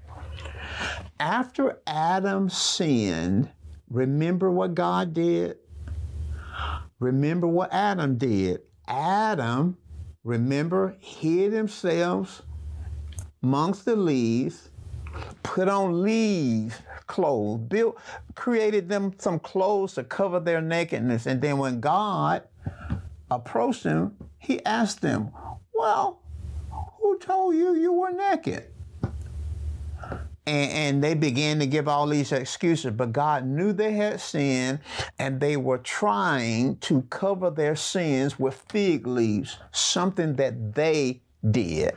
After 1.21 1.81
Adam 1.87 2.49
sinned, 2.49 3.51
remember 3.91 4.51
what 4.51 4.75
God 4.75 5.15
did? 5.15 5.59
Remember 7.01 7.47
what 7.47 7.73
Adam 7.73 8.17
did. 8.17 8.61
Adam, 8.87 9.77
remember, 10.25 10.97
hid 11.01 11.53
himself 11.53 12.43
amongst 13.43 13.85
the 13.85 13.97
leaves, 13.97 14.71
put 15.43 15.69
on 15.69 16.03
leaves 16.03 16.77
clothes, 17.09 17.59
built, 17.69 17.99
created 18.37 18.89
them 18.89 19.13
some 19.19 19.41
clothes 19.41 19.95
to 19.95 20.05
cover 20.05 20.39
their 20.39 20.61
nakedness. 20.61 21.27
And 21.27 21.43
then 21.43 21.59
when 21.59 21.81
God 21.81 22.45
approached 23.31 23.85
them, 23.85 24.17
he 24.39 24.65
asked 24.65 25.03
them, 25.03 25.31
Well, 25.75 26.23
who 27.01 27.19
told 27.19 27.55
you 27.55 27.75
you 27.75 27.93
were 27.93 28.11
naked? 28.11 28.65
And, 30.47 30.71
and, 30.73 31.05
they 31.05 31.13
began 31.13 31.59
to 31.59 31.67
give 31.67 31.89
all 31.89 32.07
these 32.07 32.33
excuses, 32.33 32.93
but 32.93 33.13
God 33.13 33.47
knew 33.47 33.75
they 33.75 33.93
had 33.93 34.19
sinned 34.19 34.81
and 35.19 35.41
they 35.41 35.59
were 35.59 35.77
trying 35.77 36.79
to 36.79 37.03
cover 37.11 37.51
their 37.51 37.77
sins 37.77 38.39
with 38.39 38.55
fig 38.71 39.07
leaves, 39.07 39.59
something 39.73 40.37
that 40.37 40.75
they 40.75 41.21
did. 41.51 41.97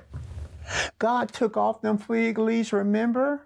God 0.99 1.31
took 1.31 1.55
off 1.55 1.81
them 1.81 1.97
fig 1.97 2.37
leaves, 2.37 2.73
remember? 2.73 3.41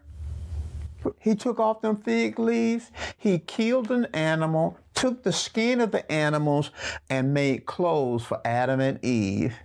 He 1.20 1.36
took 1.36 1.60
off 1.60 1.82
them 1.82 1.98
fig 1.98 2.40
leaves. 2.40 2.92
He 3.18 3.40
killed 3.40 3.92
an 3.92 4.06
animal, 4.14 4.78
took 4.94 5.24
the 5.24 5.32
skin 5.32 5.82
of 5.82 5.92
the 5.92 6.10
animals, 6.12 6.72
and 7.10 7.34
made 7.34 7.66
clothes 7.66 8.26
for 8.26 8.40
Adam 8.46 8.80
and 8.80 9.04
Eve. 9.04 9.56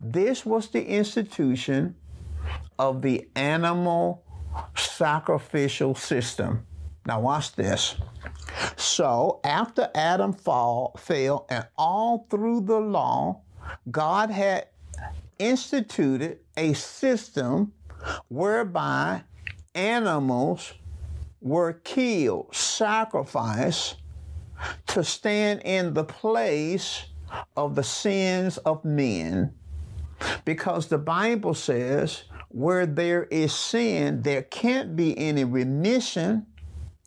This 0.00 0.44
was 0.44 0.68
the 0.68 0.84
institution 0.84 1.94
of 2.78 3.02
the 3.02 3.28
animal 3.36 4.24
sacrificial 4.76 5.94
system. 5.94 6.66
Now, 7.06 7.20
watch 7.20 7.54
this. 7.54 7.96
So, 8.76 9.40
after 9.44 9.90
Adam 9.94 10.32
fall, 10.32 10.94
fell, 10.98 11.46
and 11.48 11.66
all 11.76 12.26
through 12.30 12.62
the 12.62 12.78
law, 12.78 13.40
God 13.90 14.30
had 14.30 14.68
instituted 15.38 16.38
a 16.56 16.72
system 16.74 17.72
whereby 18.28 19.22
animals 19.74 20.74
were 21.40 21.72
killed, 21.72 22.54
sacrificed 22.54 23.96
to 24.86 25.02
stand 25.02 25.62
in 25.64 25.94
the 25.94 26.04
place 26.04 27.06
of 27.56 27.74
the 27.74 27.82
sins 27.82 28.58
of 28.58 28.84
men. 28.84 29.52
Because 30.44 30.86
the 30.86 30.98
Bible 30.98 31.54
says, 31.54 32.24
where 32.48 32.86
there 32.86 33.24
is 33.24 33.54
sin, 33.54 34.22
there 34.22 34.42
can't 34.42 34.94
be 34.94 35.18
any 35.18 35.44
remission, 35.44 36.46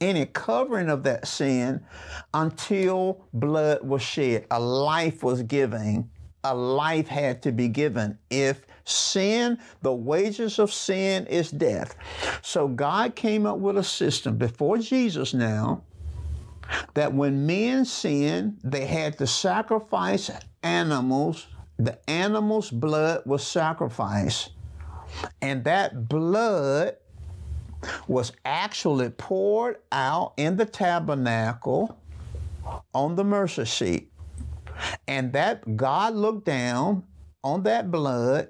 any 0.02 0.26
covering 0.26 0.90
of 0.90 1.04
that 1.04 1.28
sin 1.28 1.86
until 2.34 3.26
blood 3.32 3.84
was 3.84 4.02
shed, 4.02 4.46
a 4.52 4.60
life 4.60 5.24
was 5.24 5.44
given, 5.44 6.10
a 6.44 6.54
life 6.54 7.08
had 7.08 7.42
to 7.44 7.52
be 7.52 7.68
given. 7.68 8.18
If 8.30 8.66
sin, 8.86 9.58
the 9.82 9.94
wages 9.94 10.60
of 10.60 10.72
sin 10.74 11.26
is 11.28 11.52
death. 11.52 11.96
So 12.42 12.68
God 12.68 13.16
came 13.16 13.46
up 13.46 13.58
with 13.58 13.78
a 13.78 13.84
system 13.84 14.38
before 14.38 14.78
Jesus 14.78 15.34
now 15.34 15.84
that 16.94 17.14
when 17.14 17.46
men 17.46 17.86
sinned, 17.86 18.58
they 18.64 18.86
had 18.86 19.18
to 19.18 19.28
sacrifice 19.28 20.32
animals. 20.64 21.48
The 21.78 21.98
animal's 22.10 22.72
blood 22.72 23.24
was 23.26 23.46
sacrificed. 23.46 24.52
And 25.42 25.64
that 25.66 26.08
blood 26.10 26.96
was 28.08 28.32
actually 28.46 29.10
poured 29.10 29.78
out 29.92 30.34
in 30.38 30.58
the 30.58 30.66
tabernacle 30.66 32.00
on 32.94 33.16
the 33.16 33.24
mercy 33.24 33.66
seat. 33.66 34.12
And 35.08 35.32
that 35.34 35.78
God 35.78 36.16
looked 36.16 36.46
down 36.46 37.04
on 37.44 37.64
that 37.64 37.92
blood, 37.92 38.50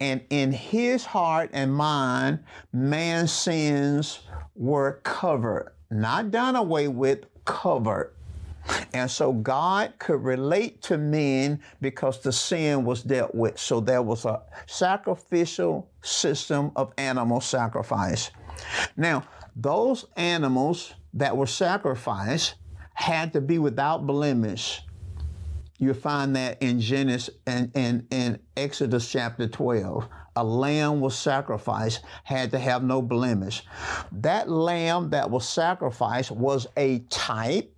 and 0.00 0.22
in 0.30 0.52
his 0.52 1.04
heart 1.04 1.50
and 1.52 1.74
mind, 1.74 2.40
man's 2.72 3.32
sins 3.32 4.20
were 4.54 5.00
covered, 5.02 5.72
not 5.90 6.30
done 6.30 6.56
away 6.56 6.88
with, 6.88 7.24
covered. 7.44 8.14
And 8.94 9.10
so 9.10 9.32
God 9.32 9.92
could 9.98 10.24
relate 10.24 10.80
to 10.82 10.96
men 10.96 11.60
because 11.80 12.20
the 12.20 12.32
sin 12.32 12.84
was 12.84 13.02
dealt 13.02 13.34
with. 13.34 13.58
So 13.58 13.80
there 13.80 14.02
was 14.02 14.24
a 14.24 14.42
sacrificial 14.66 15.90
system 16.02 16.72
of 16.74 16.92
animal 16.96 17.40
sacrifice. 17.40 18.30
Now, 18.96 19.24
those 19.54 20.06
animals 20.16 20.94
that 21.12 21.36
were 21.36 21.46
sacrificed 21.46 22.54
had 22.94 23.32
to 23.34 23.40
be 23.40 23.58
without 23.58 24.06
blemish 24.06 24.82
you 25.84 25.94
find 25.94 26.34
that 26.36 26.62
in 26.62 26.80
Genesis 26.80 27.30
and 27.46 27.70
in, 27.76 28.06
in, 28.10 28.38
Exodus 28.56 29.10
chapter 29.10 29.46
12. 29.46 30.08
A 30.36 30.44
lamb 30.44 31.00
was 31.00 31.16
sacrificed, 31.16 32.02
had 32.24 32.50
to 32.52 32.58
have 32.58 32.82
no 32.82 33.02
blemish. 33.02 33.64
That 34.10 34.48
lamb 34.48 35.10
that 35.10 35.30
was 35.30 35.48
sacrificed 35.48 36.30
was 36.30 36.66
a 36.76 37.00
type, 37.10 37.72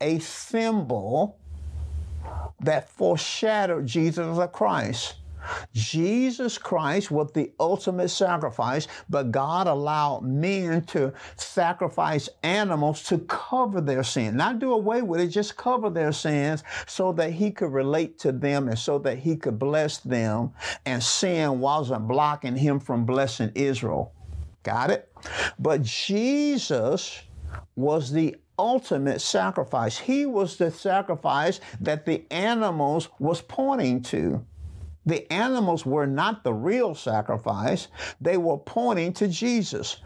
a 0.00 0.18
symbol 0.18 1.38
that 2.60 2.88
foreshadowed 2.88 3.86
Jesus 3.86 4.38
Christ. 4.52 5.16
Jesus 5.72 6.58
Christ 6.58 7.10
was 7.10 7.32
the 7.32 7.52
ultimate 7.60 8.08
sacrifice, 8.08 8.88
but 9.08 9.30
God 9.30 9.66
allowed 9.66 10.24
men 10.24 10.82
to 10.86 11.12
sacrifice 11.36 12.28
animals 12.42 13.02
to 13.04 13.18
cover 13.18 13.80
their 13.80 14.02
sin. 14.02 14.36
Not 14.36 14.58
do 14.58 14.72
away 14.72 15.02
with 15.02 15.20
it, 15.20 15.28
just 15.28 15.56
cover 15.56 15.90
their 15.90 16.12
sins 16.12 16.62
so 16.86 17.12
that 17.12 17.32
he 17.32 17.50
could 17.50 17.72
relate 17.72 18.18
to 18.20 18.32
them 18.32 18.68
and 18.68 18.78
so 18.78 18.98
that 19.00 19.18
he 19.18 19.36
could 19.36 19.58
bless 19.58 19.98
them. 19.98 20.52
And 20.86 21.02
sin 21.02 21.60
wasn't 21.60 22.08
blocking 22.08 22.56
him 22.56 22.80
from 22.80 23.04
blessing 23.04 23.52
Israel. 23.54 24.12
Got 24.62 24.90
it? 24.90 25.12
But 25.58 25.82
Jesus 25.82 27.22
was 27.76 28.12
the 28.12 28.36
ultimate 28.58 29.20
sacrifice. 29.20 29.96
He 29.96 30.26
was 30.26 30.56
the 30.56 30.70
sacrifice 30.70 31.60
that 31.80 32.04
the 32.04 32.24
animals 32.30 33.08
was 33.18 33.40
pointing 33.40 34.02
to. 34.02 34.44
The 35.08 35.32
animals 35.32 35.86
were 35.86 36.06
not 36.06 36.44
the 36.44 36.52
real 36.52 36.94
sacrifice, 36.94 37.88
they 38.20 38.36
were 38.36 38.58
pointing 38.58 39.14
to 39.14 39.26
Jesus. 39.26 39.96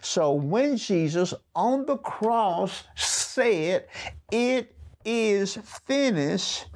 So 0.00 0.32
when 0.32 0.76
Jesus 0.76 1.32
on 1.54 1.86
the 1.86 1.96
cross 1.98 2.82
said, 2.96 3.86
It 4.32 4.74
is 5.04 5.56
finished, 5.86 6.66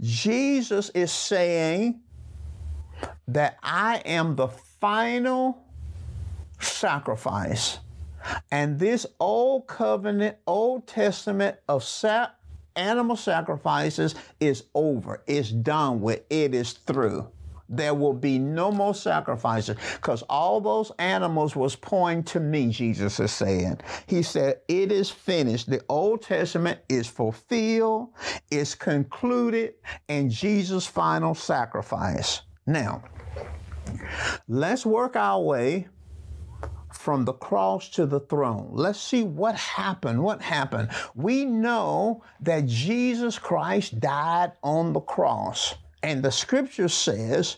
Jesus 0.00 0.88
is 0.94 1.12
saying 1.12 2.00
that 3.28 3.58
I 3.62 3.98
am 4.06 4.34
the 4.36 4.48
final 4.48 5.62
sacrifice. 6.60 7.78
And 8.50 8.78
this 8.78 9.04
old 9.20 9.66
covenant, 9.66 10.38
Old 10.46 10.86
Testament 10.86 11.58
of 11.68 11.84
sacrifice 11.84 12.39
animal 12.80 13.16
sacrifices 13.16 14.14
is 14.40 14.64
over. 14.74 15.22
It's 15.26 15.50
done 15.50 16.00
with. 16.00 16.22
It 16.30 16.54
is 16.54 16.72
through. 16.72 17.28
There 17.68 17.94
will 17.94 18.14
be 18.14 18.36
no 18.36 18.72
more 18.72 18.94
sacrifices 18.94 19.76
because 19.94 20.22
all 20.22 20.60
those 20.60 20.90
animals 20.98 21.54
was 21.54 21.76
pointing 21.76 22.24
to 22.24 22.40
me, 22.40 22.70
Jesus 22.70 23.20
is 23.20 23.30
saying. 23.30 23.78
He 24.06 24.22
said, 24.22 24.62
It 24.66 24.90
is 24.90 25.08
finished. 25.08 25.70
The 25.70 25.80
Old 25.88 26.22
Testament 26.22 26.80
is 26.88 27.06
fulfilled, 27.06 28.08
it's 28.50 28.74
concluded, 28.74 29.74
and 30.08 30.32
Jesus' 30.32 30.84
final 30.84 31.32
sacrifice. 31.32 32.42
Now, 32.66 33.04
let's 34.48 34.84
work 34.84 35.14
our 35.14 35.40
way 35.40 35.86
from 37.00 37.24
the 37.24 37.32
cross 37.32 37.88
to 37.88 38.04
the 38.04 38.20
throne. 38.20 38.68
Let's 38.72 39.00
see 39.00 39.22
what 39.22 39.54
happened. 39.54 40.22
What 40.22 40.42
happened? 40.42 40.90
We 41.14 41.46
know 41.46 42.22
that 42.42 42.66
Jesus 42.66 43.38
Christ 43.38 43.98
died 44.00 44.52
on 44.62 44.92
the 44.92 45.00
cross, 45.00 45.76
and 46.02 46.22
the 46.22 46.30
scripture 46.30 46.88
says 46.88 47.56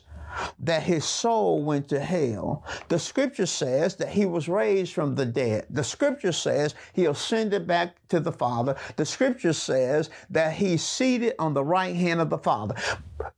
that 0.61 0.85
his 0.85 1.05
soul 1.05 1.64
went 1.64 1.88
to 1.88 1.98
hell. 1.98 2.64
The 2.88 3.00
scripture 3.00 3.46
says 3.46 3.96
that 3.96 4.11
he 4.11 4.26
was 4.26 4.48
raised 4.48 4.94
from 4.94 5.16
the 5.16 5.26
dead. 5.26 5.66
The 5.70 5.85
scripture 5.85 6.33
says 6.33 6.76
he 6.92 7.07
ascended 7.07 7.66
back 7.66 7.96
to 8.11 8.20
the 8.20 8.33
Father. 8.33 8.76
The 8.96 9.05
scripture 9.05 9.52
says 9.52 10.09
that 10.31 10.52
he's 10.52 10.85
seated 10.85 11.35
on 11.40 11.52
the 11.52 11.64
right 11.64 11.96
hand 11.96 12.20
of 12.20 12.31
the 12.31 12.38
Father. 12.38 12.76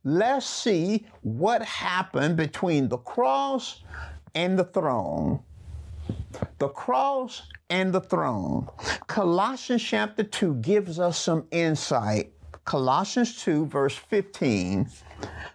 Let's 0.03 0.45
see 0.45 1.07
what 1.23 1.63
happened 1.63 2.37
between 2.37 2.89
the 2.89 2.97
cross 2.99 3.81
and 4.35 4.57
the 4.57 4.65
throne. 4.65 5.41
The 6.59 6.67
cross 6.69 7.43
and 7.69 7.93
the 7.93 8.01
throne. 8.01 8.67
Colossians 9.07 9.83
chapter 9.83 10.23
2 10.23 10.55
gives 10.55 10.99
us 10.99 11.17
some 11.17 11.45
insight. 11.51 12.31
Colossians 12.65 13.41
2, 13.43 13.67
verse 13.67 13.95
15, 13.95 14.89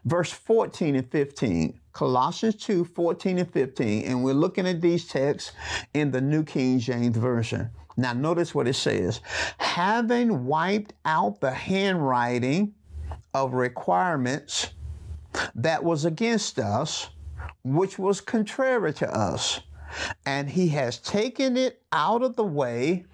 verse 0.04 0.30
14 0.32 0.96
and 0.96 1.10
15. 1.10 1.80
Colossians 1.92 2.54
2, 2.56 2.84
14 2.84 3.38
and 3.38 3.52
15. 3.52 4.04
And 4.04 4.24
we're 4.24 4.34
looking 4.34 4.66
at 4.66 4.80
these 4.80 5.08
texts 5.08 5.52
in 5.92 6.10
the 6.10 6.20
New 6.20 6.44
King 6.44 6.78
James 6.78 7.16
Version. 7.16 7.70
Now, 7.96 8.12
notice 8.12 8.54
what 8.54 8.68
it 8.68 8.74
says 8.74 9.20
having 9.58 10.46
wiped 10.46 10.94
out 11.04 11.40
the 11.40 11.50
handwriting 11.50 12.74
of 13.34 13.54
requirements 13.54 14.70
that 15.54 15.82
was 15.82 16.04
against 16.04 16.58
us, 16.58 17.10
which 17.64 17.98
was 17.98 18.20
contrary 18.20 18.92
to 18.94 19.12
us. 19.12 19.60
And 20.26 20.50
he 20.50 20.68
has 20.68 20.98
taken 20.98 21.56
it 21.56 21.82
out 21.92 22.22
of 22.22 22.36
the 22.36 22.44
way, 22.44 23.04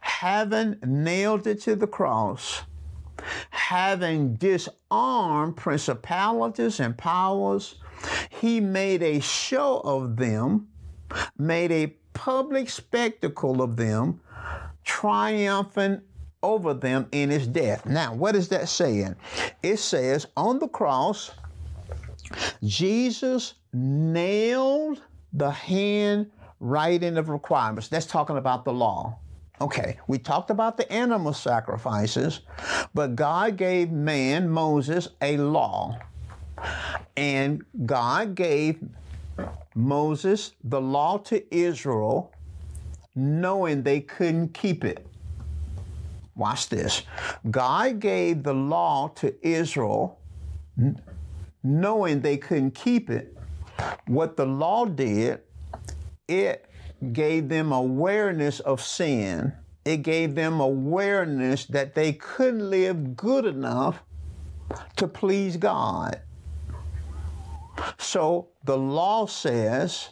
having 0.00 0.78
nailed 0.84 1.46
it 1.46 1.60
to 1.62 1.76
the 1.76 1.86
cross, 1.86 2.62
having 3.50 4.34
disarmed 4.34 5.56
principalities 5.56 6.80
and 6.80 6.96
powers, 6.96 7.76
he 8.28 8.60
made 8.60 9.02
a 9.02 9.20
show 9.20 9.80
of 9.80 10.16
them, 10.16 10.68
made 11.38 11.72
a 11.72 11.94
public 12.12 12.68
spectacle 12.70 13.62
of 13.62 13.76
them, 13.76 14.20
triumphant 14.84 16.02
over 16.42 16.74
them 16.74 17.06
in 17.12 17.30
his 17.30 17.46
death. 17.46 17.86
Now, 17.86 18.14
what 18.14 18.36
is 18.36 18.48
that 18.48 18.68
saying? 18.68 19.16
It 19.62 19.78
says 19.78 20.26
on 20.36 20.58
the 20.58 20.68
cross, 20.68 21.30
Jesus 22.62 23.54
nailed 23.72 25.00
the 25.34 25.50
handwriting 25.50 27.18
of 27.18 27.28
requirements. 27.28 27.88
That's 27.88 28.06
talking 28.06 28.38
about 28.38 28.64
the 28.64 28.72
law. 28.72 29.18
Okay, 29.60 29.98
we 30.08 30.18
talked 30.18 30.50
about 30.50 30.76
the 30.76 30.90
animal 30.92 31.32
sacrifices, 31.32 32.40
but 32.92 33.14
God 33.14 33.56
gave 33.56 33.92
man, 33.92 34.48
Moses, 34.48 35.08
a 35.20 35.36
law. 35.36 35.98
And 37.16 37.64
God 37.86 38.34
gave 38.34 38.80
Moses 39.74 40.52
the 40.64 40.80
law 40.80 41.18
to 41.18 41.54
Israel, 41.54 42.32
knowing 43.14 43.82
they 43.82 44.00
couldn't 44.00 44.54
keep 44.54 44.84
it. 44.84 45.06
Watch 46.36 46.68
this. 46.68 47.02
God 47.50 48.00
gave 48.00 48.42
the 48.42 48.54
law 48.54 49.08
to 49.16 49.34
Israel, 49.46 50.18
knowing 51.62 52.20
they 52.20 52.36
couldn't 52.36 52.72
keep 52.72 53.08
it. 53.08 53.33
What 54.06 54.36
the 54.36 54.46
law 54.46 54.84
did, 54.84 55.40
it 56.28 56.68
gave 57.12 57.48
them 57.48 57.72
awareness 57.72 58.60
of 58.60 58.82
sin. 58.82 59.52
It 59.84 59.98
gave 59.98 60.34
them 60.34 60.60
awareness 60.60 61.66
that 61.66 61.94
they 61.94 62.12
couldn't 62.14 62.70
live 62.70 63.16
good 63.16 63.44
enough 63.44 64.02
to 64.96 65.06
please 65.06 65.56
God. 65.56 66.20
So 67.98 68.48
the 68.64 68.78
law 68.78 69.26
says 69.26 70.10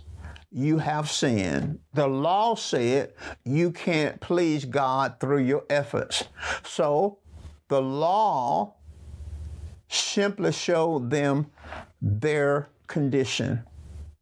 you 0.51 0.79
have 0.79 1.11
sinned. 1.11 1.79
The 1.95 2.07
law 2.07 2.55
said 2.55 3.15
you 3.45 3.71
can't 3.71 4.21
please 4.21 4.65
God 4.65 5.19
through 5.21 5.45
your 5.45 5.65
efforts. 5.71 6.25
So 6.65 7.19
the 7.69 7.81
law 7.81 8.75
simply 9.89 10.53
showed 10.53 11.11
them 11.11 11.47
their 12.01 12.69
condition. 12.87 13.65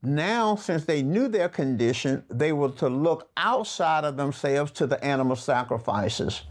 Now, 0.02 0.56
since 0.56 0.84
they 0.86 1.02
knew 1.02 1.28
their 1.28 1.48
condition, 1.48 2.24
they 2.30 2.52
were 2.52 2.70
to 2.72 2.88
look 2.88 3.28
outside 3.36 4.04
of 4.04 4.16
themselves 4.16 4.72
to 4.72 4.86
the 4.86 5.02
animal 5.04 5.36
sacrifices. 5.36 6.42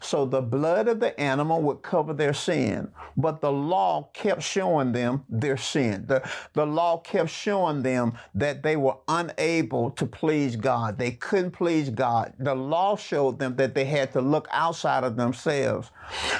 So 0.00 0.24
the 0.24 0.40
blood 0.40 0.88
of 0.88 1.00
the 1.00 1.18
animal 1.18 1.60
would 1.62 1.82
cover 1.82 2.12
their 2.12 2.34
sin, 2.34 2.92
but 3.16 3.40
the 3.40 3.50
law 3.50 4.10
kept 4.12 4.42
showing 4.42 4.92
them 4.92 5.24
their 5.28 5.56
sin. 5.56 6.04
The, 6.06 6.28
the 6.52 6.66
law 6.66 6.98
kept 6.98 7.30
showing 7.30 7.82
them 7.82 8.12
that 8.34 8.62
they 8.62 8.76
were 8.76 8.96
unable 9.08 9.90
to 9.92 10.06
please 10.06 10.54
God. 10.54 10.98
They 10.98 11.12
couldn't 11.12 11.50
please 11.50 11.90
God. 11.90 12.34
The 12.38 12.54
law 12.54 12.96
showed 12.96 13.38
them 13.38 13.56
that 13.56 13.74
they 13.74 13.84
had 13.84 14.12
to 14.12 14.20
look 14.20 14.46
outside 14.52 15.02
of 15.02 15.16
themselves. 15.16 15.90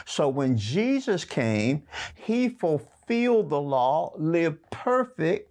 So 0.06 0.28
when 0.28 0.56
Jesus 0.56 1.24
came, 1.24 1.82
he 2.14 2.48
fulfilled 2.48 2.90
the 3.06 3.60
law, 3.60 4.12
lived 4.16 4.58
perfect, 4.70 5.50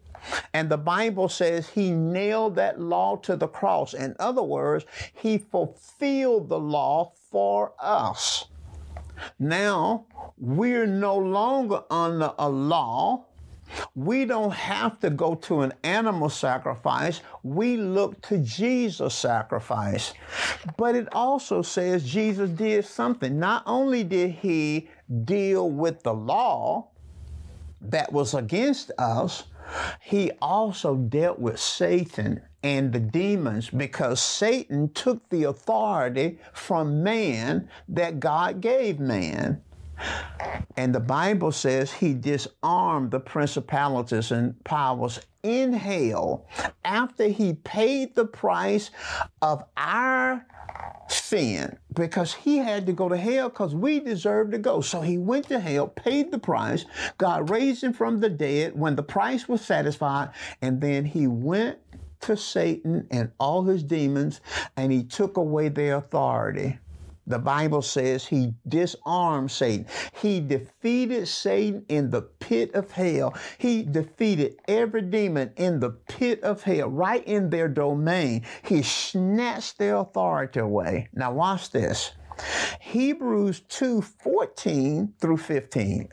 and 0.54 0.70
the 0.70 0.78
Bible 0.78 1.30
says 1.30 1.70
he 1.70 1.92
nailed 1.92 2.56
that 2.56 2.80
law 2.80 3.18
to 3.18 3.36
the 3.36 3.48
cross. 3.48 3.94
In 3.94 4.16
other 4.20 4.44
words, 4.44 4.86
he 5.14 5.38
fulfilled 5.38 6.50
the 6.50 6.60
law 6.60 7.14
for 7.30 7.74
us. 7.80 8.46
Now, 9.40 10.06
we're 10.38 10.88
no 10.88 11.18
longer 11.18 11.84
under 11.90 12.34
a 12.38 12.50
law. 12.50 13.26
We 13.96 14.26
don't 14.26 14.54
have 14.54 15.00
to 15.00 15.10
go 15.10 15.36
to 15.36 15.62
an 15.62 15.74
animal 15.84 16.30
sacrifice. 16.30 17.22
We 17.42 17.78
look 17.78 18.22
to 18.24 18.38
Jesus' 18.38 19.16
sacrifice. 19.16 20.14
But 20.78 20.96
it 20.96 21.08
also 21.12 21.62
says 21.62 22.04
Jesus 22.04 22.50
did 22.52 22.86
something. 22.86 23.40
Not 23.40 23.64
only 23.66 24.04
did 24.04 24.32
he 24.32 24.90
deal 25.26 25.70
with 25.70 26.04
the 26.04 26.14
law 26.14 26.90
that 27.90 28.12
was 28.12 28.34
against 28.34 28.92
us, 28.98 29.44
he 30.02 30.32
also 30.42 30.96
dealt 30.96 31.40
with 31.40 31.60
Satan 31.60 32.42
and 32.64 32.94
the 32.94 33.00
demons 33.00 33.70
because 33.70 34.22
Satan 34.22 34.90
took 34.94 35.30
the 35.30 35.44
authority 35.44 36.40
from 36.54 37.04
man 37.04 37.70
that 37.90 38.20
God 38.20 38.62
gave 38.62 39.00
man. 39.00 39.62
And 40.76 40.94
the 40.94 41.00
Bible 41.00 41.52
says 41.52 41.92
he 41.92 42.14
disarmed 42.14 43.12
the 43.12 43.20
principalities 43.20 44.32
and 44.32 44.62
powers 44.64 45.20
in 45.44 45.74
hell 45.74 46.48
after 46.84 47.28
he 47.28 47.54
paid 47.54 48.16
the 48.16 48.26
price 48.26 48.90
of 49.42 49.64
our 49.78 50.46
sin 51.10 51.78
because 51.94 52.34
he 52.34 52.58
had 52.58 52.86
to 52.86 52.94
go 52.94 53.10
to 53.10 53.18
hell 53.18 53.50
because 53.50 53.76
we 53.76 54.00
deserved 54.00 54.52
to 54.54 54.58
go. 54.58 54.82
So 54.82 55.02
he 55.02 55.18
went 55.18 55.48
to 55.50 55.60
hell, 55.60 55.88
paid 55.88 56.32
the 56.32 56.40
price. 56.40 56.86
God 57.18 57.50
raised 57.50 57.84
him 57.84 57.94
from 57.94 58.20
the 58.20 58.30
dead 58.30 58.78
when 58.78 58.96
the 58.96 59.04
price 59.04 59.48
was 59.48 59.62
satisfied, 59.62 60.30
and 60.62 60.82
then 60.82 61.06
he 61.06 61.28
went 61.28 61.78
to 62.22 62.38
Satan 62.38 63.06
and 63.12 63.32
all 63.38 63.64
his 63.64 63.84
demons 63.84 64.40
and 64.78 64.92
he 64.92 65.04
took 65.04 65.36
away 65.36 65.68
their 65.68 65.98
authority. 65.98 66.80
The 67.26 67.40
Bible 67.40 67.82
says 67.82 68.26
he 68.26 68.54
disarmed 68.68 69.52
Satan. 69.52 69.86
He 70.22 70.40
defeated 70.40 71.28
Satan 71.28 71.86
in 71.88 72.10
the 72.10 72.22
pit 72.22 72.74
of 72.74 72.92
hell. 72.92 73.34
He 73.58 73.84
defeated 73.84 74.58
every 74.68 75.04
demon 75.04 75.52
in 75.56 75.80
the 75.80 75.92
pit 75.92 76.44
of 76.44 76.64
hell, 76.64 76.90
right 76.90 77.24
in 77.26 77.50
their 77.50 77.70
domain. 77.70 78.44
He 78.64 78.82
snatched 78.82 79.78
their 79.78 79.98
authority 79.98 80.60
away. 80.60 81.08
Now, 81.14 81.32
watch 81.34 81.72
this 81.72 82.12
Hebrews 82.82 83.62
2 83.70 84.02
14 84.02 85.14
through 85.20 85.38
15. 85.38 86.10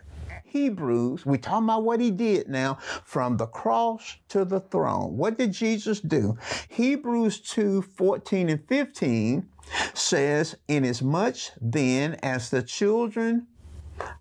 Hebrews, 0.51 1.25
we 1.25 1.39
talking 1.39 1.65
about 1.65 1.85
what 1.85 2.01
he 2.01 2.11
did 2.11 2.49
now 2.49 2.79
from 3.05 3.37
the 3.37 3.47
cross 3.47 4.17
to 4.29 4.45
the 4.45 4.61
throne. 4.61 5.17
What 5.17 5.39
did 5.39 5.53
Jesus 5.53 6.01
do? 6.01 6.37
Hebrews 6.69 7.41
2 7.41 7.83
14 7.83 8.49
and 8.49 8.69
15 8.69 9.49
says, 9.95 10.57
Inasmuch 10.69 11.37
then 11.61 12.15
as 12.23 12.51
the 12.51 12.63
children 12.63 13.47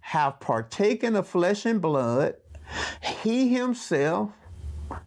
have 0.01 0.39
partaken 0.39 1.15
of 1.15 1.27
flesh 1.27 1.65
and 1.65 1.81
blood, 1.81 2.35
he 3.01 3.49
himself 3.49 4.29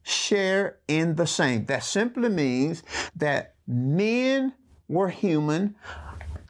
share 0.03 0.79
in 0.89 1.15
the 1.15 1.27
same. 1.27 1.67
That 1.67 1.85
simply 1.85 2.29
means 2.29 2.83
that 3.17 3.55
men 3.67 4.55
were 4.89 5.09
human. 5.09 5.77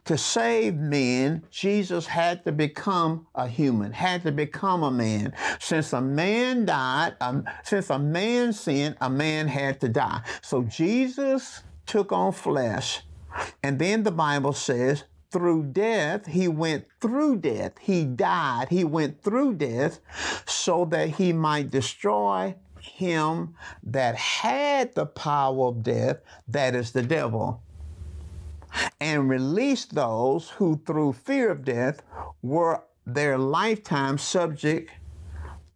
To 0.07 0.19
save 0.19 0.75
men, 0.75 1.45
Jesus 1.51 2.07
had 2.07 2.45
to 2.45 2.53
become 2.53 3.27
a 3.35 3.47
human, 3.47 3.93
had 3.93 4.23
to 4.25 4.33
become 4.33 4.83
a 4.83 4.91
man. 4.91 5.33
Since 5.61 5.93
a 5.93 6.01
man 6.01 6.65
died, 6.65 7.15
um, 7.21 7.45
since 7.63 7.89
a 7.89 7.99
man 7.99 8.53
sinned, 8.53 8.97
a 9.01 9.09
man 9.09 9.47
had 9.47 9.81
to 9.81 9.89
die. 9.89 10.23
So 10.41 10.63
Jesus 10.63 11.63
took 11.87 12.11
on 12.11 12.33
flesh 12.33 13.03
and 13.63 13.79
then 13.79 14.03
the 14.03 14.11
Bible 14.11 14.53
says, 14.53 15.05
through 15.31 15.65
death, 15.73 16.27
he 16.27 16.47
went 16.47 16.87
through 17.01 17.37
death. 17.37 17.73
He 17.81 18.05
died. 18.05 18.69
He 18.69 18.85
went 18.85 19.23
through 19.23 19.55
death 19.55 19.99
so 20.47 20.85
that 20.87 21.09
he 21.09 21.33
might 21.33 21.71
destroy 21.71 22.55
him 22.79 23.55
that 23.83 24.15
had 24.17 24.95
the 24.95 25.07
power 25.07 25.69
of 25.69 25.83
death, 25.83 26.19
that 26.49 26.75
is 26.75 26.93
the 26.93 27.03
devil, 27.03 27.63
and 29.01 29.29
release 29.29 29.85
those 29.85 30.51
who, 30.51 30.81
through 30.87 31.13
fear 31.13 31.51
of 31.51 31.65
death, 31.65 32.03
were 32.43 32.83
their 33.07 33.39
lifetime 33.39 34.19
subject 34.19 34.91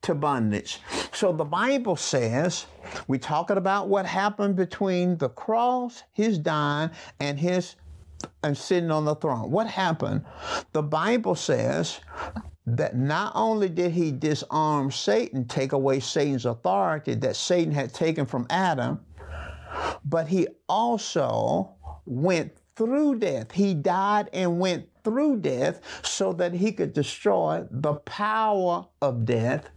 to 0.02 0.14
bondage. 0.14 0.80
So 1.12 1.32
the 1.32 1.44
Bible 1.44 1.96
says, 1.96 2.66
we 3.09 3.18
talking 3.18 3.56
about 3.56 3.88
what 3.88 4.06
happened 4.06 4.54
between 4.54 5.16
the 5.18 5.28
cross, 5.28 6.04
his 6.12 6.38
dying, 6.38 6.90
and 7.18 7.38
his 7.38 7.76
and 8.42 8.56
sitting 8.56 8.90
on 8.90 9.04
the 9.04 9.14
throne. 9.16 9.50
What 9.50 9.66
happened? 9.66 10.24
The 10.72 10.82
Bible 10.82 11.35
says 11.35 12.00
that 12.66 12.96
not 12.96 13.32
only 13.35 13.68
did 13.68 13.92
he 13.92 14.11
disarm 14.11 14.90
Satan, 14.90 15.46
take 15.46 15.72
away 15.72 16.00
Satan's 16.00 16.46
authority 16.46 17.14
that 17.14 17.37
Satan 17.37 17.72
had 17.72 17.92
taken 17.92 18.26
from 18.26 18.46
Adam, 18.50 19.00
but 20.04 20.28
he 20.28 20.48
also 20.68 21.70
went 22.06 22.52
through 22.76 23.18
death. 23.18 23.52
He 23.52 23.74
died 23.74 24.28
and 24.32 24.60
went 24.60 24.88
through 25.02 25.38
death 25.38 25.80
so 26.02 26.32
that 26.34 26.52
he 26.52 26.72
could 26.72 26.92
destroy 26.92 27.66
the 27.70 27.94
power 27.94 28.86
of 29.00 29.24
death. 29.24 29.68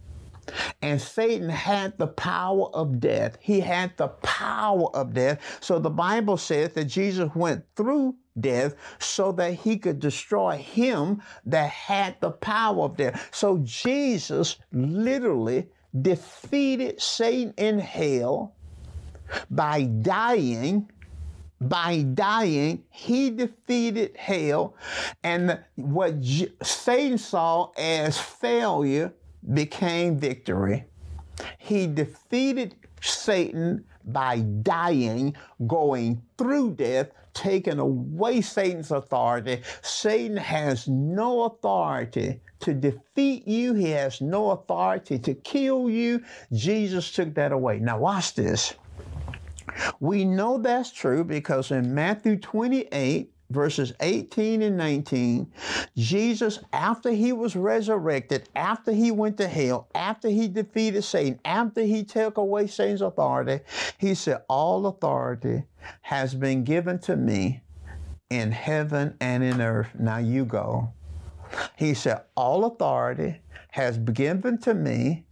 And 0.82 1.00
Satan 1.00 1.48
had 1.48 1.96
the 1.98 2.08
power 2.08 2.66
of 2.74 3.00
death. 3.00 3.38
He 3.40 3.60
had 3.60 3.96
the 3.96 4.08
power 4.08 4.88
of 4.94 5.14
death. 5.14 5.58
So 5.60 5.78
the 5.78 5.90
Bible 5.90 6.36
says 6.36 6.72
that 6.72 6.86
Jesus 6.86 7.32
went 7.34 7.64
through 7.76 8.16
death 8.38 8.74
so 8.98 9.32
that 9.32 9.54
he 9.54 9.76
could 9.78 10.00
destroy 10.00 10.56
him 10.56 11.22
that 11.46 11.70
had 11.70 12.16
the 12.20 12.30
power 12.30 12.84
of 12.84 12.96
death. 12.96 13.28
So 13.32 13.58
Jesus 13.62 14.56
literally 14.72 15.68
defeated 16.02 17.00
Satan 17.00 17.54
in 17.56 17.78
hell 17.78 18.54
by 19.50 19.84
dying 19.84 20.90
by 21.60 22.02
dying, 22.14 22.84
he 22.90 23.30
defeated 23.30 24.16
hell, 24.16 24.74
and 25.22 25.58
what 25.76 26.14
Satan 26.62 27.18
saw 27.18 27.70
as 27.76 28.18
failure 28.18 29.12
became 29.52 30.18
victory. 30.18 30.84
He 31.58 31.86
defeated 31.86 32.74
Satan 33.00 33.84
by 34.06 34.40
dying, 34.40 35.36
going 35.66 36.22
through 36.38 36.72
death, 36.72 37.10
taking 37.34 37.78
away 37.78 38.40
Satan's 38.40 38.90
authority. 38.90 39.62
Satan 39.82 40.36
has 40.36 40.88
no 40.88 41.44
authority 41.44 42.40
to 42.60 42.74
defeat 42.74 43.46
you, 43.46 43.72
he 43.74 43.90
has 43.90 44.20
no 44.20 44.50
authority 44.50 45.18
to 45.18 45.34
kill 45.34 45.88
you. 45.88 46.22
Jesus 46.52 47.10
took 47.12 47.34
that 47.34 47.52
away. 47.52 47.78
Now, 47.78 47.98
watch 47.98 48.34
this. 48.34 48.74
We 50.00 50.24
know 50.24 50.58
that's 50.58 50.92
true 50.92 51.24
because 51.24 51.70
in 51.70 51.94
Matthew 51.94 52.36
28, 52.36 53.32
verses 53.50 53.92
18 54.00 54.62
and 54.62 54.76
19, 54.76 55.52
Jesus, 55.96 56.60
after 56.72 57.10
he 57.10 57.32
was 57.32 57.56
resurrected, 57.56 58.48
after 58.54 58.92
he 58.92 59.10
went 59.10 59.36
to 59.38 59.48
hell, 59.48 59.88
after 59.94 60.28
he 60.28 60.48
defeated 60.48 61.02
Satan, 61.02 61.40
after 61.44 61.82
he 61.82 62.04
took 62.04 62.36
away 62.36 62.66
Satan's 62.66 63.02
authority, 63.02 63.60
he 63.98 64.14
said, 64.14 64.42
All 64.48 64.86
authority 64.86 65.64
has 66.02 66.34
been 66.34 66.64
given 66.64 66.98
to 67.00 67.16
me 67.16 67.60
in 68.30 68.52
heaven 68.52 69.16
and 69.20 69.42
in 69.42 69.60
earth. 69.60 69.90
Now 69.98 70.18
you 70.18 70.44
go. 70.44 70.92
He 71.76 71.94
said, 71.94 72.22
All 72.36 72.64
authority 72.64 73.40
has 73.72 73.98
been 73.98 74.14
given 74.14 74.58
to 74.58 74.74
me. 74.74 75.26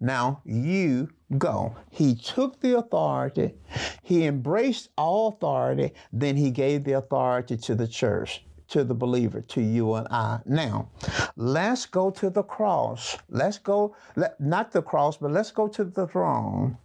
Now 0.00 0.40
you 0.44 1.10
go. 1.36 1.76
He 1.90 2.14
took 2.14 2.60
the 2.60 2.78
authority, 2.78 3.54
he 4.02 4.24
embraced 4.24 4.88
all 4.96 5.28
authority, 5.28 5.92
then 6.12 6.36
he 6.36 6.50
gave 6.50 6.84
the 6.84 6.92
authority 6.92 7.56
to 7.58 7.74
the 7.74 7.86
church, 7.86 8.44
to 8.68 8.84
the 8.84 8.94
believer, 8.94 9.42
to 9.42 9.60
you 9.60 9.94
and 9.94 10.08
I. 10.08 10.40
Now, 10.46 10.88
let's 11.36 11.84
go 11.84 12.10
to 12.12 12.30
the 12.30 12.42
cross. 12.42 13.18
Let's 13.28 13.58
go, 13.58 13.94
let, 14.16 14.40
not 14.40 14.72
the 14.72 14.82
cross, 14.82 15.16
but 15.16 15.32
let's 15.32 15.50
go 15.50 15.68
to 15.68 15.84
the 15.84 16.06
throne. 16.06 16.78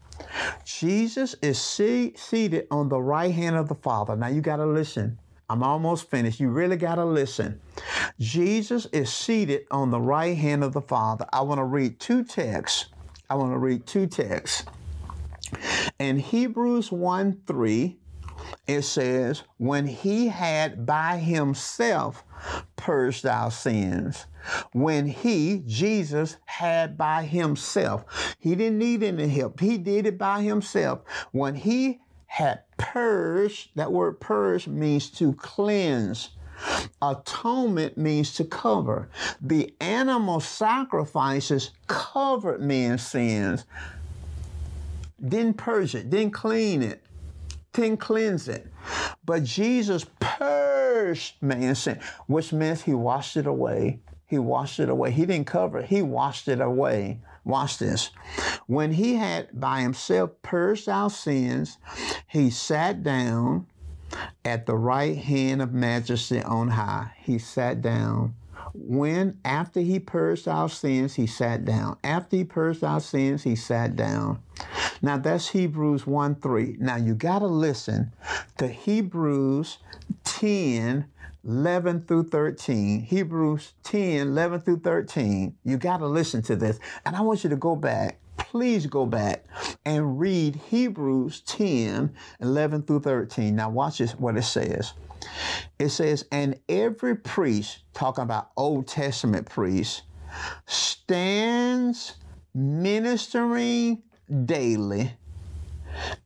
Jesus 0.65 1.36
is 1.41 1.60
see, 1.60 2.13
seated 2.15 2.67
on 2.71 2.89
the 2.89 3.01
right 3.01 3.34
hand 3.34 3.56
of 3.56 3.67
the 3.67 3.75
Father. 3.75 4.15
Now 4.15 4.27
you 4.27 4.41
got 4.41 4.58
to 4.58 4.65
listen. 4.65 5.17
I'm 5.49 5.63
almost 5.63 6.10
finished. 6.10 6.39
You 6.39 6.49
really 6.49 6.77
got 6.77 6.95
to 6.95 7.06
listen. 7.06 7.60
Jesus 8.19 8.88
is 8.88 9.12
seated 9.12 9.65
on 9.71 9.91
the 9.91 9.99
right 9.99 10.38
hand 10.38 10.63
of 10.63 10.73
the 10.73 10.82
Father. 10.82 11.25
I 11.34 11.41
want 11.41 11.60
to 11.60 11.65
read 11.65 11.99
two 11.99 12.23
texts 12.23 12.86
I 13.29 13.36
want 13.36 13.53
to 13.53 13.57
read 13.57 13.86
two 13.86 14.07
texts. 14.07 14.65
In 15.99 16.19
Hebrews 16.19 16.91
1 16.91 17.41
3, 17.45 17.97
it 18.67 18.81
says, 18.83 19.43
When 19.57 19.88
he 19.88 20.27
had 20.27 20.86
by 20.86 21.17
himself 21.17 22.23
purged 22.75 23.25
our 23.25 23.51
sins. 23.51 24.25
When 24.73 25.07
he, 25.07 25.63
Jesus, 25.65 26.38
had 26.45 26.97
by 26.97 27.23
himself, 27.23 28.36
he 28.39 28.55
didn't 28.55 28.79
need 28.79 29.01
any 29.03 29.29
help. 29.29 29.59
He 29.59 29.77
did 29.77 30.05
it 30.05 30.17
by 30.17 30.41
himself. 30.41 30.99
When 31.31 31.55
he 31.55 32.01
had 32.25 32.63
purged, 32.77 33.69
that 33.75 33.91
word 33.91 34.19
purge 34.19 34.67
means 34.67 35.09
to 35.12 35.33
cleanse 35.33 36.31
Atonement 37.01 37.97
means 37.97 38.33
to 38.35 38.45
cover. 38.45 39.09
The 39.41 39.73
animal 39.81 40.39
sacrifices 40.39 41.71
covered 41.87 42.61
men's 42.61 43.05
sins, 43.05 43.65
didn't 45.25 45.55
purge 45.55 45.95
it, 45.95 46.09
didn't 46.09 46.33
clean 46.33 46.81
it, 46.81 47.03
didn't 47.73 47.97
cleanse 47.97 48.47
it. 48.47 48.67
But 49.25 49.43
Jesus 49.43 50.05
purged 50.19 51.41
man's 51.41 51.79
sin, 51.79 51.99
which 52.27 52.53
means 52.53 52.81
he 52.81 52.93
washed 52.93 53.37
it 53.37 53.47
away. 53.47 53.99
He 54.25 54.39
washed 54.39 54.79
it 54.79 54.89
away. 54.89 55.11
He 55.11 55.25
didn't 55.25 55.47
cover 55.47 55.79
it, 55.79 55.85
he 55.85 56.01
washed 56.01 56.47
it 56.47 56.59
away. 56.59 57.19
Watch 57.45 57.77
this. 57.77 58.09
When 58.67 58.93
he 58.93 59.15
had 59.15 59.49
by 59.59 59.81
himself 59.81 60.31
purged 60.41 60.87
our 60.87 61.09
sins, 61.09 61.77
he 62.27 62.49
sat 62.49 63.03
down 63.03 63.67
at 64.45 64.65
the 64.65 64.76
right 64.76 65.17
hand 65.17 65.62
of 65.62 65.73
majesty 65.73 66.41
on 66.41 66.69
high. 66.69 67.12
He 67.17 67.38
sat 67.38 67.82
down. 67.82 68.36
When, 68.73 69.38
after 69.45 69.82
he 69.82 69.99
purged 69.99 70.47
our 70.47 70.67
sins, 70.67 71.13
he 71.13 71.28
sat 71.28 71.63
down. 71.63 71.97
After 72.04 72.38
he 72.38 72.43
purged 72.43 72.84
our 72.84 72.99
sins, 72.99 73.43
he 73.43 73.56
sat 73.56 73.95
down. 73.95 74.41
Now 75.02 75.17
that's 75.17 75.49
Hebrews 75.49 76.08
1 76.08 76.36
3. 76.36 76.78
Now 76.80 76.95
you 76.95 77.13
got 77.13 77.39
to 77.39 77.47
listen 77.47 78.12
to 78.58 78.67
Hebrews 78.67 79.78
10 80.23 81.06
11 81.45 82.06
through 82.06 82.30
13. 82.30 83.02
Hebrews 83.02 83.73
10 83.84 84.28
11 84.30 84.62
through 84.62 84.80
13. 84.80 85.56
You 85.63 85.78
got 85.78 85.97
to 85.97 86.08
listen 86.08 86.41
to 86.43 86.56
this. 86.56 86.80
And 87.06 87.15
I 87.15 87.21
want 87.21 87.43
you 87.43 87.49
to 87.49 87.56
go 87.56 87.76
back 87.76 88.19
please 88.53 88.85
go 88.85 89.03
back 89.03 89.45
and 89.83 90.19
read 90.19 90.55
Hebrews 90.55 91.41
10 91.41 92.13
11 92.39 92.83
through 92.83 92.99
13. 92.99 93.55
Now, 93.55 93.71
watch 93.71 93.97
this, 93.97 94.11
what 94.11 94.37
it 94.37 94.43
says. 94.43 94.93
It 95.79 95.89
says, 95.89 96.25
And 96.31 96.59
every 96.69 97.15
priest, 97.15 97.79
talking 97.95 98.21
about 98.21 98.51
Old 98.55 98.87
Testament 98.87 99.49
priests, 99.49 100.03
stands 100.67 102.13
ministering 102.53 104.03
daily 104.45 105.13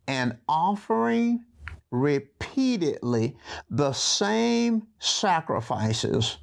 and 0.06 0.38
offering 0.50 1.46
repeatedly 1.92 3.38
the 3.70 3.94
same 3.94 4.86
sacrifices 5.00 6.40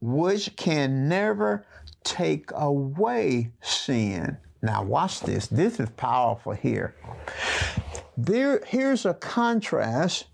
which 0.00 0.54
can 0.54 1.08
never 1.08 1.66
take 2.04 2.52
away 2.54 3.50
sin. 3.60 4.38
Now, 4.66 4.82
watch 4.82 5.20
this. 5.20 5.46
This 5.46 5.78
is 5.78 5.88
powerful 5.90 6.50
here. 6.50 6.96
There, 8.16 8.60
here's 8.66 9.06
a 9.06 9.14
contrast 9.14 10.24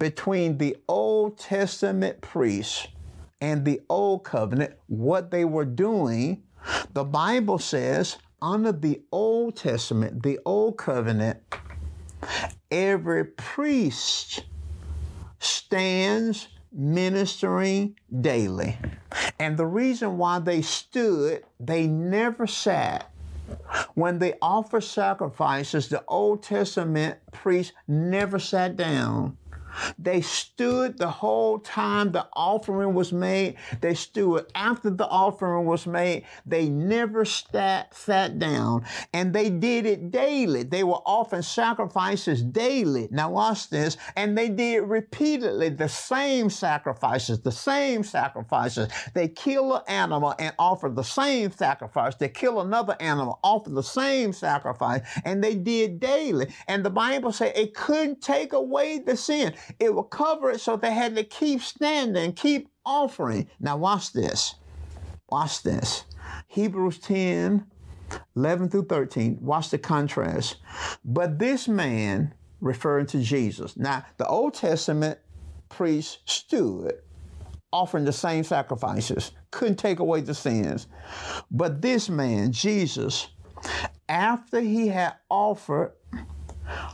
between 0.00 0.58
the 0.58 0.76
Old 0.88 1.38
Testament 1.38 2.20
priests 2.20 2.88
and 3.40 3.64
the 3.64 3.80
Old 3.88 4.24
Covenant, 4.24 4.74
what 4.88 5.30
they 5.30 5.44
were 5.44 5.64
doing. 5.64 6.42
The 6.92 7.04
Bible 7.04 7.60
says, 7.60 8.18
under 8.40 8.72
the 8.72 9.00
Old 9.12 9.54
Testament, 9.54 10.24
the 10.24 10.40
Old 10.44 10.76
Covenant, 10.76 11.38
every 12.68 13.26
priest 13.26 14.42
stands 15.38 16.48
ministering 16.72 17.94
daily. 18.20 18.76
And 19.38 19.56
the 19.56 19.66
reason 19.66 20.18
why 20.18 20.40
they 20.40 20.62
stood, 20.62 21.44
they 21.60 21.86
never 21.86 22.48
sat. 22.48 23.11
When 23.94 24.18
they 24.18 24.34
offer 24.40 24.80
sacrifices, 24.80 25.88
the 25.88 26.04
Old 26.08 26.42
Testament 26.42 27.18
priests 27.32 27.72
never 27.86 28.38
sat 28.38 28.76
down. 28.76 29.36
They 29.98 30.20
stood 30.20 30.98
the 30.98 31.10
whole 31.10 31.58
time 31.58 32.12
the 32.12 32.26
offering 32.34 32.94
was 32.94 33.12
made. 33.12 33.56
They 33.80 33.94
stood 33.94 34.46
after 34.54 34.90
the 34.90 35.06
offering 35.06 35.66
was 35.66 35.86
made. 35.86 36.24
They 36.46 36.68
never 36.68 37.24
sat, 37.24 37.94
sat 37.94 38.38
down. 38.38 38.84
And 39.12 39.32
they 39.32 39.50
did 39.50 39.86
it 39.86 40.10
daily. 40.10 40.62
They 40.62 40.84
were 40.84 41.00
offering 41.06 41.42
sacrifices 41.42 42.42
daily. 42.42 43.08
Now, 43.10 43.30
watch 43.30 43.70
this. 43.70 43.96
And 44.16 44.36
they 44.36 44.48
did 44.48 44.82
repeatedly 44.82 45.70
the 45.70 45.88
same 45.88 46.50
sacrifices, 46.50 47.40
the 47.40 47.52
same 47.52 48.02
sacrifices. 48.02 48.88
They 49.14 49.28
kill 49.28 49.76
an 49.76 49.82
animal 49.88 50.34
and 50.38 50.54
offer 50.58 50.88
the 50.88 51.02
same 51.02 51.50
sacrifice. 51.52 52.14
They 52.14 52.28
kill 52.28 52.60
another 52.60 52.96
animal, 53.00 53.38
offer 53.42 53.70
the 53.70 53.82
same 53.82 54.32
sacrifice. 54.32 55.02
And 55.24 55.42
they 55.42 55.54
did 55.54 56.00
daily. 56.00 56.46
And 56.68 56.84
the 56.84 56.90
Bible 56.90 57.32
says 57.32 57.52
it 57.54 57.74
couldn't 57.74 58.20
take 58.20 58.52
away 58.52 58.98
the 58.98 59.16
sin 59.16 59.54
it 59.78 59.94
would 59.94 60.10
cover 60.10 60.50
it 60.50 60.60
so 60.60 60.76
they 60.76 60.92
had 60.92 61.16
to 61.16 61.24
keep 61.24 61.62
standing, 61.62 62.32
keep 62.32 62.68
offering. 62.84 63.48
Now, 63.60 63.76
watch 63.76 64.12
this. 64.12 64.54
Watch 65.30 65.62
this. 65.62 66.04
Hebrews 66.48 66.98
10 66.98 67.66
11 68.36 68.68
through 68.68 68.86
13. 68.86 69.38
Watch 69.40 69.70
the 69.70 69.78
contrast. 69.78 70.56
But 71.04 71.38
this 71.38 71.68
man, 71.68 72.34
referring 72.60 73.06
to 73.06 73.20
Jesus. 73.20 73.76
Now, 73.76 74.04
the 74.18 74.26
Old 74.26 74.54
Testament 74.54 75.18
priest 75.68 76.18
stood 76.26 76.94
offering 77.72 78.04
the 78.04 78.12
same 78.12 78.44
sacrifices, 78.44 79.32
couldn't 79.50 79.76
take 79.76 79.98
away 79.98 80.20
the 80.20 80.34
sins. 80.34 80.88
But 81.50 81.80
this 81.80 82.10
man, 82.10 82.52
Jesus, 82.52 83.28
after 84.08 84.60
he 84.60 84.88
had 84.88 85.14
offered 85.30 85.92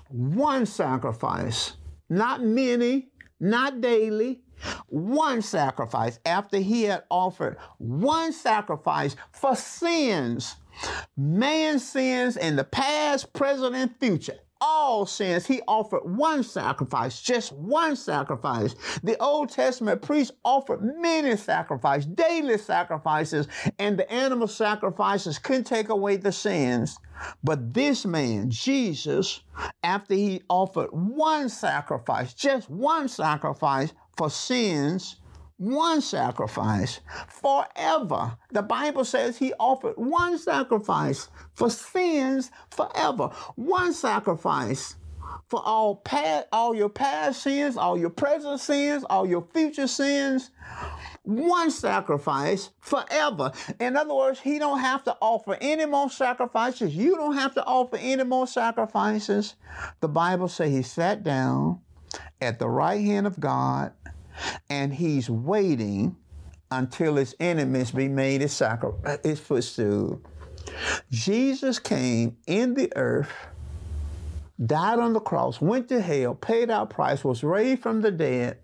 one 0.09 0.65
sacrifice, 0.67 1.75
not 2.09 2.43
many, 2.43 3.09
not 3.41 3.81
daily, 3.81 4.43
one 4.89 5.43
sacrifice. 5.43 6.19
After 6.27 6.59
he 6.59 6.85
had 6.85 7.05
offered 7.11 7.57
one 7.79 8.33
sacrifice 8.33 9.17
for 9.33 9.55
sins, 9.55 10.57
man's 11.17 11.89
sins 11.89 12.37
in 12.37 12.57
the 12.57 12.65
past, 12.65 13.33
present, 13.33 13.75
and 13.75 13.95
future 13.99 14.39
all 14.61 15.07
sins, 15.07 15.47
he 15.47 15.61
offered 15.69 16.05
one 16.05 16.43
sacrifice, 16.43 17.21
just 17.21 17.53
one 17.53 17.97
sacrifice. 17.97 18.75
The 19.03 19.21
Old 19.23 19.51
Testament 19.51 20.03
priests 20.03 20.33
offered 20.45 20.83
many 20.83 21.37
sacrifices, 21.37 22.07
daily 22.07 22.59
sacrifices, 22.59 23.49
and 23.79 23.99
the 23.99 24.11
animal 24.11 24.49
sacrifices 24.49 25.39
couldn't 25.39 25.65
take 25.65 25.89
away 25.89 26.17
the 26.17 26.33
sins. 26.33 26.99
But 27.43 27.75
this 27.75 28.05
man, 28.05 28.51
Jesus, 28.51 29.41
after 29.83 30.15
he 30.15 30.43
offered 30.49 30.91
one 30.93 31.49
sacrifice, 31.49 32.35
just 32.35 32.71
one 32.71 33.09
sacrifice 33.09 33.93
for 34.17 34.31
sins, 34.31 35.17
one 35.59 36.01
sacrifice 36.01 37.01
forever. 37.29 38.37
The 38.51 38.63
Bible 38.63 39.05
says 39.05 39.37
he 39.37 39.53
offered 39.59 39.95
one 39.97 40.39
sacrifice 40.39 41.29
for 41.53 41.69
sins 41.69 42.51
forever. 42.71 43.31
One 43.57 43.93
sacrifice 43.93 44.95
for 45.49 45.61
all 45.65 45.97
past, 45.97 46.47
all 46.53 46.75
your 46.75 46.89
past 46.89 47.43
sins, 47.43 47.77
all 47.77 47.99
your 47.99 48.11
present 48.11 48.61
sins, 48.61 49.05
all 49.11 49.27
your 49.27 49.47
future 49.53 49.89
sins. 49.89 50.51
One 51.23 51.71
sacrifice 51.71 52.71
forever. 52.81 53.53
In 53.81 53.97
other 53.97 54.15
words, 54.15 54.41
he 54.41 54.59
don't 54.59 54.79
have 54.79 55.05
to 55.05 55.17
offer 55.21 55.59
any 55.61 55.85
more 55.85 56.09
sacrifices. 56.09 56.95
You 56.95 57.17
don't 57.17 57.35
have 57.35 57.55
to 57.55 57.65
offer 57.65 57.97
any 57.97 58.25
more 58.25 58.47
sacrifices. 58.47 59.57
The 60.01 60.09
Bible 60.09 60.49
says 60.49 60.71
he 60.71 60.83
sat 60.83 61.23
down 61.25 61.81
at 62.41 62.59
the 62.59 62.69
right 62.69 63.05
hand 63.05 63.27
of 63.27 63.39
God 63.41 63.93
and 64.69 64.95
he's 64.95 65.29
waiting 65.29 66.17
until 66.71 67.17
his 67.17 67.35
enemies 67.41 67.91
be 67.91 68.09
made 68.09 68.41
his, 68.41 68.53
sacri- 68.53 68.93
uh, 69.05 69.17
his 69.23 69.41
footstool. 69.41 70.21
Jesus 71.11 71.79
came 71.79 72.37
in 72.47 72.75
the 72.75 72.93
earth, 72.97 73.33
died 74.65 74.99
on 74.99 75.13
the 75.13 75.21
cross, 75.21 75.61
went 75.61 75.89
to 75.89 76.01
hell, 76.01 76.35
paid 76.35 76.71
our 76.71 76.87
price, 76.87 77.25
was 77.25 77.43
raised 77.43 77.83
from 77.83 78.03
the 78.03 78.11
dead, 78.11 78.59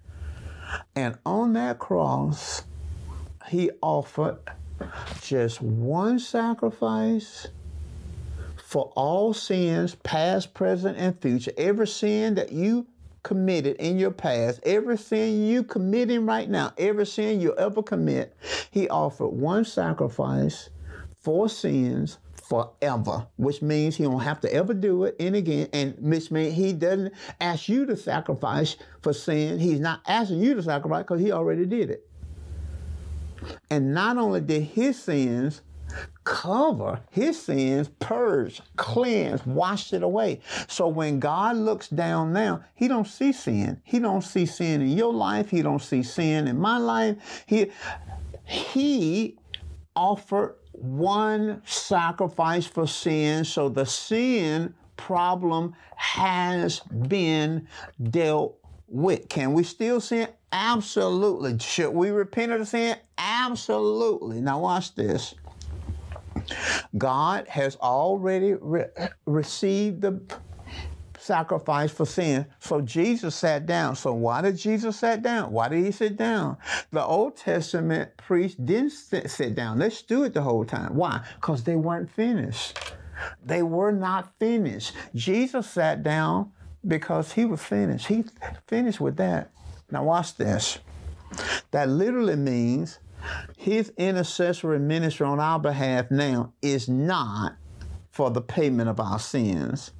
and 0.95 1.17
on 1.25 1.55
that 1.55 1.79
cross, 1.79 2.65
he 3.49 3.71
offered 3.81 4.39
just 5.23 5.61
one 5.63 6.19
sacrifice 6.19 7.47
for 8.57 8.93
all 8.97 9.33
sins, 9.33 9.95
past, 9.95 10.53
present, 10.53 10.99
and 10.99 11.21
future. 11.21 11.53
Every 11.57 11.87
sin 11.87 12.35
that 12.35 12.51
you 12.51 12.87
committed 13.25 13.77
in 13.79 13.99
your 13.99 14.13
past, 14.13 14.61
every 14.65 14.97
sin 14.97 15.45
you 15.45 15.65
committing 15.65 16.25
right 16.25 16.49
now, 16.49 16.73
every 16.79 17.07
sin 17.07 17.41
you 17.41 17.57
ever 17.57 17.83
commit, 17.83 18.37
he 18.71 18.89
offered 18.89 19.31
one 19.31 19.65
sacrifice 19.65 20.71
for 21.21 21.49
sins 21.49 22.19
forever, 22.33 23.27
which 23.37 23.63
means 23.63 23.97
he 23.97 24.05
don't 24.05 24.21
have 24.21 24.41
to 24.41 24.53
ever 24.53 24.75
do 24.75 25.05
it 25.05 25.17
and 25.19 25.35
again, 25.35 25.69
and 25.73 25.97
which 25.99 26.31
means 26.31 26.55
he 26.55 26.73
doesn't 26.73 27.13
ask 27.41 27.69
you 27.69 27.87
to 27.87 27.97
sacrifice 27.97 28.77
for 29.01 29.13
sin. 29.13 29.59
He's 29.59 29.81
not 29.81 30.01
asking 30.07 30.41
you 30.41 30.55
to 30.55 30.63
sacrifice 30.63 31.03
because 31.03 31.21
he 31.21 31.33
already 31.33 31.65
did 31.65 31.91
it. 31.91 32.07
And 33.71 33.95
not 33.95 34.19
only 34.19 34.41
did 34.41 34.63
his 34.63 35.03
sins 35.03 35.63
cover 36.25 37.01
his 37.11 37.41
sins, 37.41 37.89
purge, 37.99 38.61
cleanse, 38.77 39.45
wash 39.47 39.93
it 39.93 40.03
away. 40.03 40.41
So 40.69 40.89
when 40.89 41.21
God 41.21 41.57
looks 41.57 41.89
down 41.89 42.33
now, 42.33 42.65
he 42.75 42.89
don't 42.89 43.07
see 43.07 43.33
sin. 43.33 43.81
He 43.85 43.99
don't 43.99 44.23
see 44.23 44.47
sin 44.47 44.81
in 44.81 44.97
your 44.97 45.13
life. 45.13 45.51
He 45.51 45.63
don't 45.63 45.83
see 45.83 46.03
sin 46.03 46.49
in 46.49 46.59
my 46.59 46.79
life. 46.79 47.45
He 47.47 47.71
he 48.47 49.37
offered 49.97 50.57
one 50.73 51.63
sacrifice 51.65 52.67
for 52.67 52.87
sin, 52.87 53.45
so 53.45 53.69
the 53.69 53.87
sin 53.87 54.75
problem 54.97 55.75
has 55.97 56.81
been 56.81 57.67
dealt 58.11 58.57
with. 58.89 59.29
Can 59.29 59.53
we 59.53 59.65
still 59.65 60.01
sin? 60.01 60.29
Absolutely. 60.53 61.59
Should 61.59 61.91
we 61.91 62.11
repent 62.11 62.53
of 62.53 62.61
the 62.61 62.67
sin? 62.67 62.97
Absolutely. 63.19 64.41
Now 64.41 64.61
watch 64.61 64.95
this. 64.95 65.35
God 66.97 67.49
has 67.49 67.77
already 67.77 68.55
re- 68.55 68.87
received 69.27 70.01
the 70.03 70.21
sacrifice 71.19 71.91
for 71.91 72.05
sin. 72.05 72.47
So 72.61 72.81
Jesus 72.81 73.35
sat 73.35 73.67
down. 73.67 73.97
So 73.97 74.13
why 74.13 74.43
did 74.43 74.57
Jesus 74.57 74.99
sit 74.99 75.23
down? 75.23 75.51
Why 75.53 75.69
did 75.69 75.85
he 75.85 75.91
sit 75.91 76.17
down? 76.17 76.57
The 76.93 77.03
Old 77.03 77.37
Testament 77.37 78.17
priests 78.17 78.57
didn't 78.57 78.91
sit, 78.91 79.31
sit 79.31 79.55
down. 79.55 79.79
They 79.79 79.91
stood 79.91 80.35
the 80.35 80.43
whole 80.43 80.65
time. 80.65 80.95
Why? 80.95 81.25
Because 81.37 81.65
they 81.65 81.77
weren't 81.77 82.11
finished. 82.11 82.79
They 83.45 83.63
were 83.63 83.93
not 83.93 84.33
finished. 84.39 84.93
Jesus 85.15 85.69
sat 85.71 86.03
down 86.03 86.53
because 86.87 87.33
he 87.33 87.45
was 87.45 87.63
finished. 87.63 88.07
He 88.07 88.25
finished 88.67 89.01
with 89.01 89.17
that. 89.17 89.51
Now 89.91 90.05
watch 90.05 90.37
this. 90.37 90.79
That 91.71 91.89
literally 91.89 92.37
means 92.37 92.99
his 93.57 93.93
intercessory 93.97 94.79
ministry 94.79 95.27
on 95.27 95.41
our 95.41 95.59
behalf 95.59 96.11
now 96.11 96.53
is 96.63 96.89
not 96.89 97.57
for 98.11 98.31
the 98.31 98.41
payment 98.41 98.89
of 98.89 99.01
our 99.01 99.19
sins. 99.19 99.93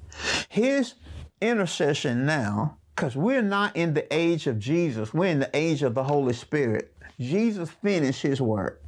His 0.49 0.93
intercession 1.41 2.25
now, 2.25 2.77
because 2.95 3.15
we're 3.15 3.41
not 3.41 3.75
in 3.75 3.93
the 3.93 4.13
age 4.13 4.47
of 4.47 4.59
Jesus, 4.59 5.13
we're 5.13 5.31
in 5.31 5.39
the 5.39 5.49
age 5.53 5.83
of 5.83 5.95
the 5.95 6.03
Holy 6.03 6.33
Spirit. 6.33 6.93
Jesus 7.19 7.69
finished 7.69 8.21
his 8.21 8.41
work. 8.41 8.81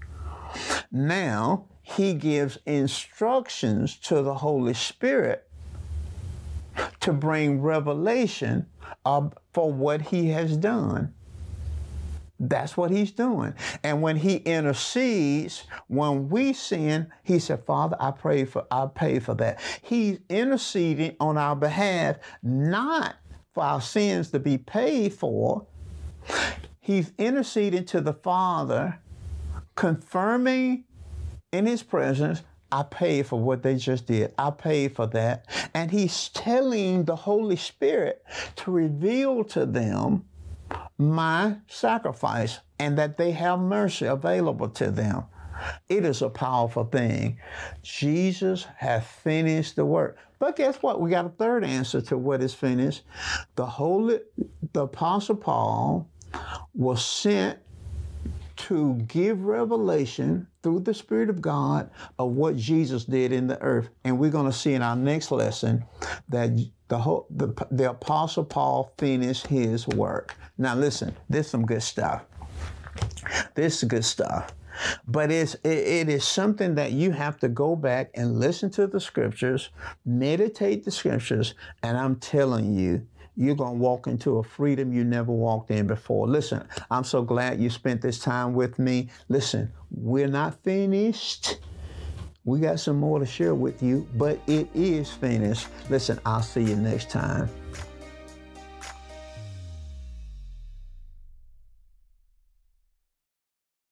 Now, 0.92 1.66
he 1.82 2.14
gives 2.14 2.58
instructions 2.66 3.98
to 3.98 4.22
the 4.22 4.36
Holy 4.36 4.74
Spirit 4.74 5.50
to 7.00 7.14
bring 7.14 7.62
revelation 7.62 8.68
of, 9.06 9.34
for 9.54 9.72
what 9.72 10.02
he 10.02 10.30
has 10.30 10.58
done. 10.58 11.14
That's 12.40 12.78
what 12.78 12.92
he's 12.92 13.12
doing. 13.12 13.56
And 13.84 14.02
when 14.02 14.16
he 14.16 14.38
intercedes, 14.38 15.64
when 15.88 16.30
we 16.30 16.54
sin, 16.54 17.12
he 17.24 17.40
said, 17.40 17.66
Father, 17.66 17.98
I 18.00 18.12
pray 18.12 18.46
for, 18.46 18.66
I 18.70 18.88
pay 18.94 19.20
for 19.20 19.34
that. 19.36 19.60
He's 19.82 20.20
interceding 20.30 21.16
on 21.20 21.38
our 21.38 21.56
behalf, 21.56 22.18
not 22.44 23.16
for 23.54 23.64
our 23.64 23.82
sins 23.82 24.30
to 24.32 24.40
be 24.40 24.58
paid 24.58 25.14
for. 25.14 25.66
He's 26.80 27.12
interceding 27.18 27.86
to 27.86 28.02
the 28.02 28.14
Father, 28.14 29.00
confirming 29.76 30.84
in 31.52 31.66
his 31.66 31.82
presence, 31.82 32.44
I 32.72 32.84
paid 32.84 33.26
for 33.26 33.40
what 33.40 33.64
they 33.64 33.78
just 33.78 34.08
did. 34.08 34.34
I 34.38 34.52
paid 34.52 34.96
for 34.96 35.08
that. 35.08 35.46
And 35.74 35.90
he's 35.90 36.30
telling 36.30 37.06
the 37.06 37.16
Holy 37.16 37.56
Spirit 37.56 38.24
to 38.58 38.72
reveal 38.72 39.44
to 39.46 39.66
them 39.66 40.26
my 40.97 41.57
sacrifice 41.68 42.59
and 42.80 42.97
that 42.97 43.18
they 43.18 43.32
have 43.32 43.59
mercy 43.59 44.05
available 44.05 44.70
to 44.70 44.91
them. 44.91 45.24
It 45.89 46.05
is 46.05 46.22
a 46.22 46.30
powerful 46.30 46.86
thing. 46.86 47.39
Jesus 47.82 48.68
has 48.78 49.05
finished 49.05 49.76
the 49.76 49.86
work. 49.86 50.18
But 50.39 50.55
guess 50.55 50.78
what? 50.78 51.01
We 51.01 51.09
got 51.09 51.26
a 51.26 51.30
third 51.30 51.63
answer 51.63 51.99
to 52.01 52.18
what 52.18 52.43
is 52.43 52.53
finished. 52.53 53.03
The 53.55 53.65
Holy, 53.65 54.20
the 54.74 54.82
Apostle 54.82 55.36
Paul 55.36 56.07
was 56.76 57.03
sent 57.03 57.59
to 58.58 58.95
give 59.08 59.43
revelation 59.43 60.47
through 60.64 60.82
the 60.82 60.93
Spirit 60.93 61.30
of 61.30 61.41
God 61.41 61.89
of 62.20 62.32
what 62.32 62.58
Jesus 62.58 63.05
did 63.05 63.32
in 63.32 63.47
the 63.47 63.62
earth. 63.62 63.89
And 64.03 64.20
we're 64.20 64.32
going 64.32 64.51
to 64.51 64.58
see 64.58 64.74
in 64.74 64.82
our 64.82 64.95
next 64.95 65.32
lesson 65.32 65.86
that 66.30 66.51
the, 66.88 66.97
whole, 66.97 67.28
the, 67.30 67.53
the 67.72 67.91
Apostle 67.91 68.45
Paul 68.45 68.91
finished 68.97 69.47
his 69.47 69.88
work. 69.88 70.36
Now, 70.58 70.76
listen, 70.76 71.16
this 71.30 71.45
is 71.45 71.51
some 71.51 71.66
good 71.66 71.84
stuff. 71.84 72.24
This 73.55 73.84
is 73.84 73.89
good 73.89 74.05
stuff. 74.05 74.53
But 75.08 75.32
it's, 75.32 75.55
it, 75.55 75.70
it 75.70 76.10
is 76.10 76.24
something 76.24 76.76
that 76.76 76.91
you 76.91 77.12
have 77.12 77.39
to 77.39 77.47
go 77.47 77.76
back 77.76 78.12
and 78.14 78.39
listen 78.39 78.70
to 78.72 78.88
the 78.88 78.99
scriptures, 78.99 79.70
meditate 80.05 80.86
the 80.86 80.91
scriptures, 80.91 81.55
and 81.84 81.97
I'm 81.97 82.18
telling 82.18 82.76
you, 82.76 83.08
you're 83.38 83.56
going 83.56 83.74
to 83.74 83.80
walk 83.80 84.08
into 84.08 84.40
a 84.40 84.44
freedom 84.44 84.92
you 84.92 85.04
never 85.04 85.32
walked 85.32 85.70
in 85.70 85.86
before. 85.86 86.28
Listen, 86.28 86.68
I'm 86.90 87.04
so 87.04 87.22
glad 87.22 87.62
you 87.62 87.70
spent 87.70 88.02
this 88.02 88.20
time 88.20 88.54
with 88.54 88.80
me. 88.80 89.10
Listen, 89.30 89.72
we're 89.92 90.28
not 90.28 90.62
finished. 90.64 91.60
We 92.46 92.60
got 92.60 92.80
some 92.80 92.98
more 92.98 93.20
to 93.20 93.26
share 93.26 93.54
with 93.54 93.84
you, 93.84 94.08
but 94.16 94.40
it 94.48 94.68
is 94.74 95.12
finished. 95.12 95.68
Listen, 95.90 96.20
I'll 96.26 96.42
see 96.42 96.64
you 96.64 96.76
next 96.76 97.12
time. 97.12 97.50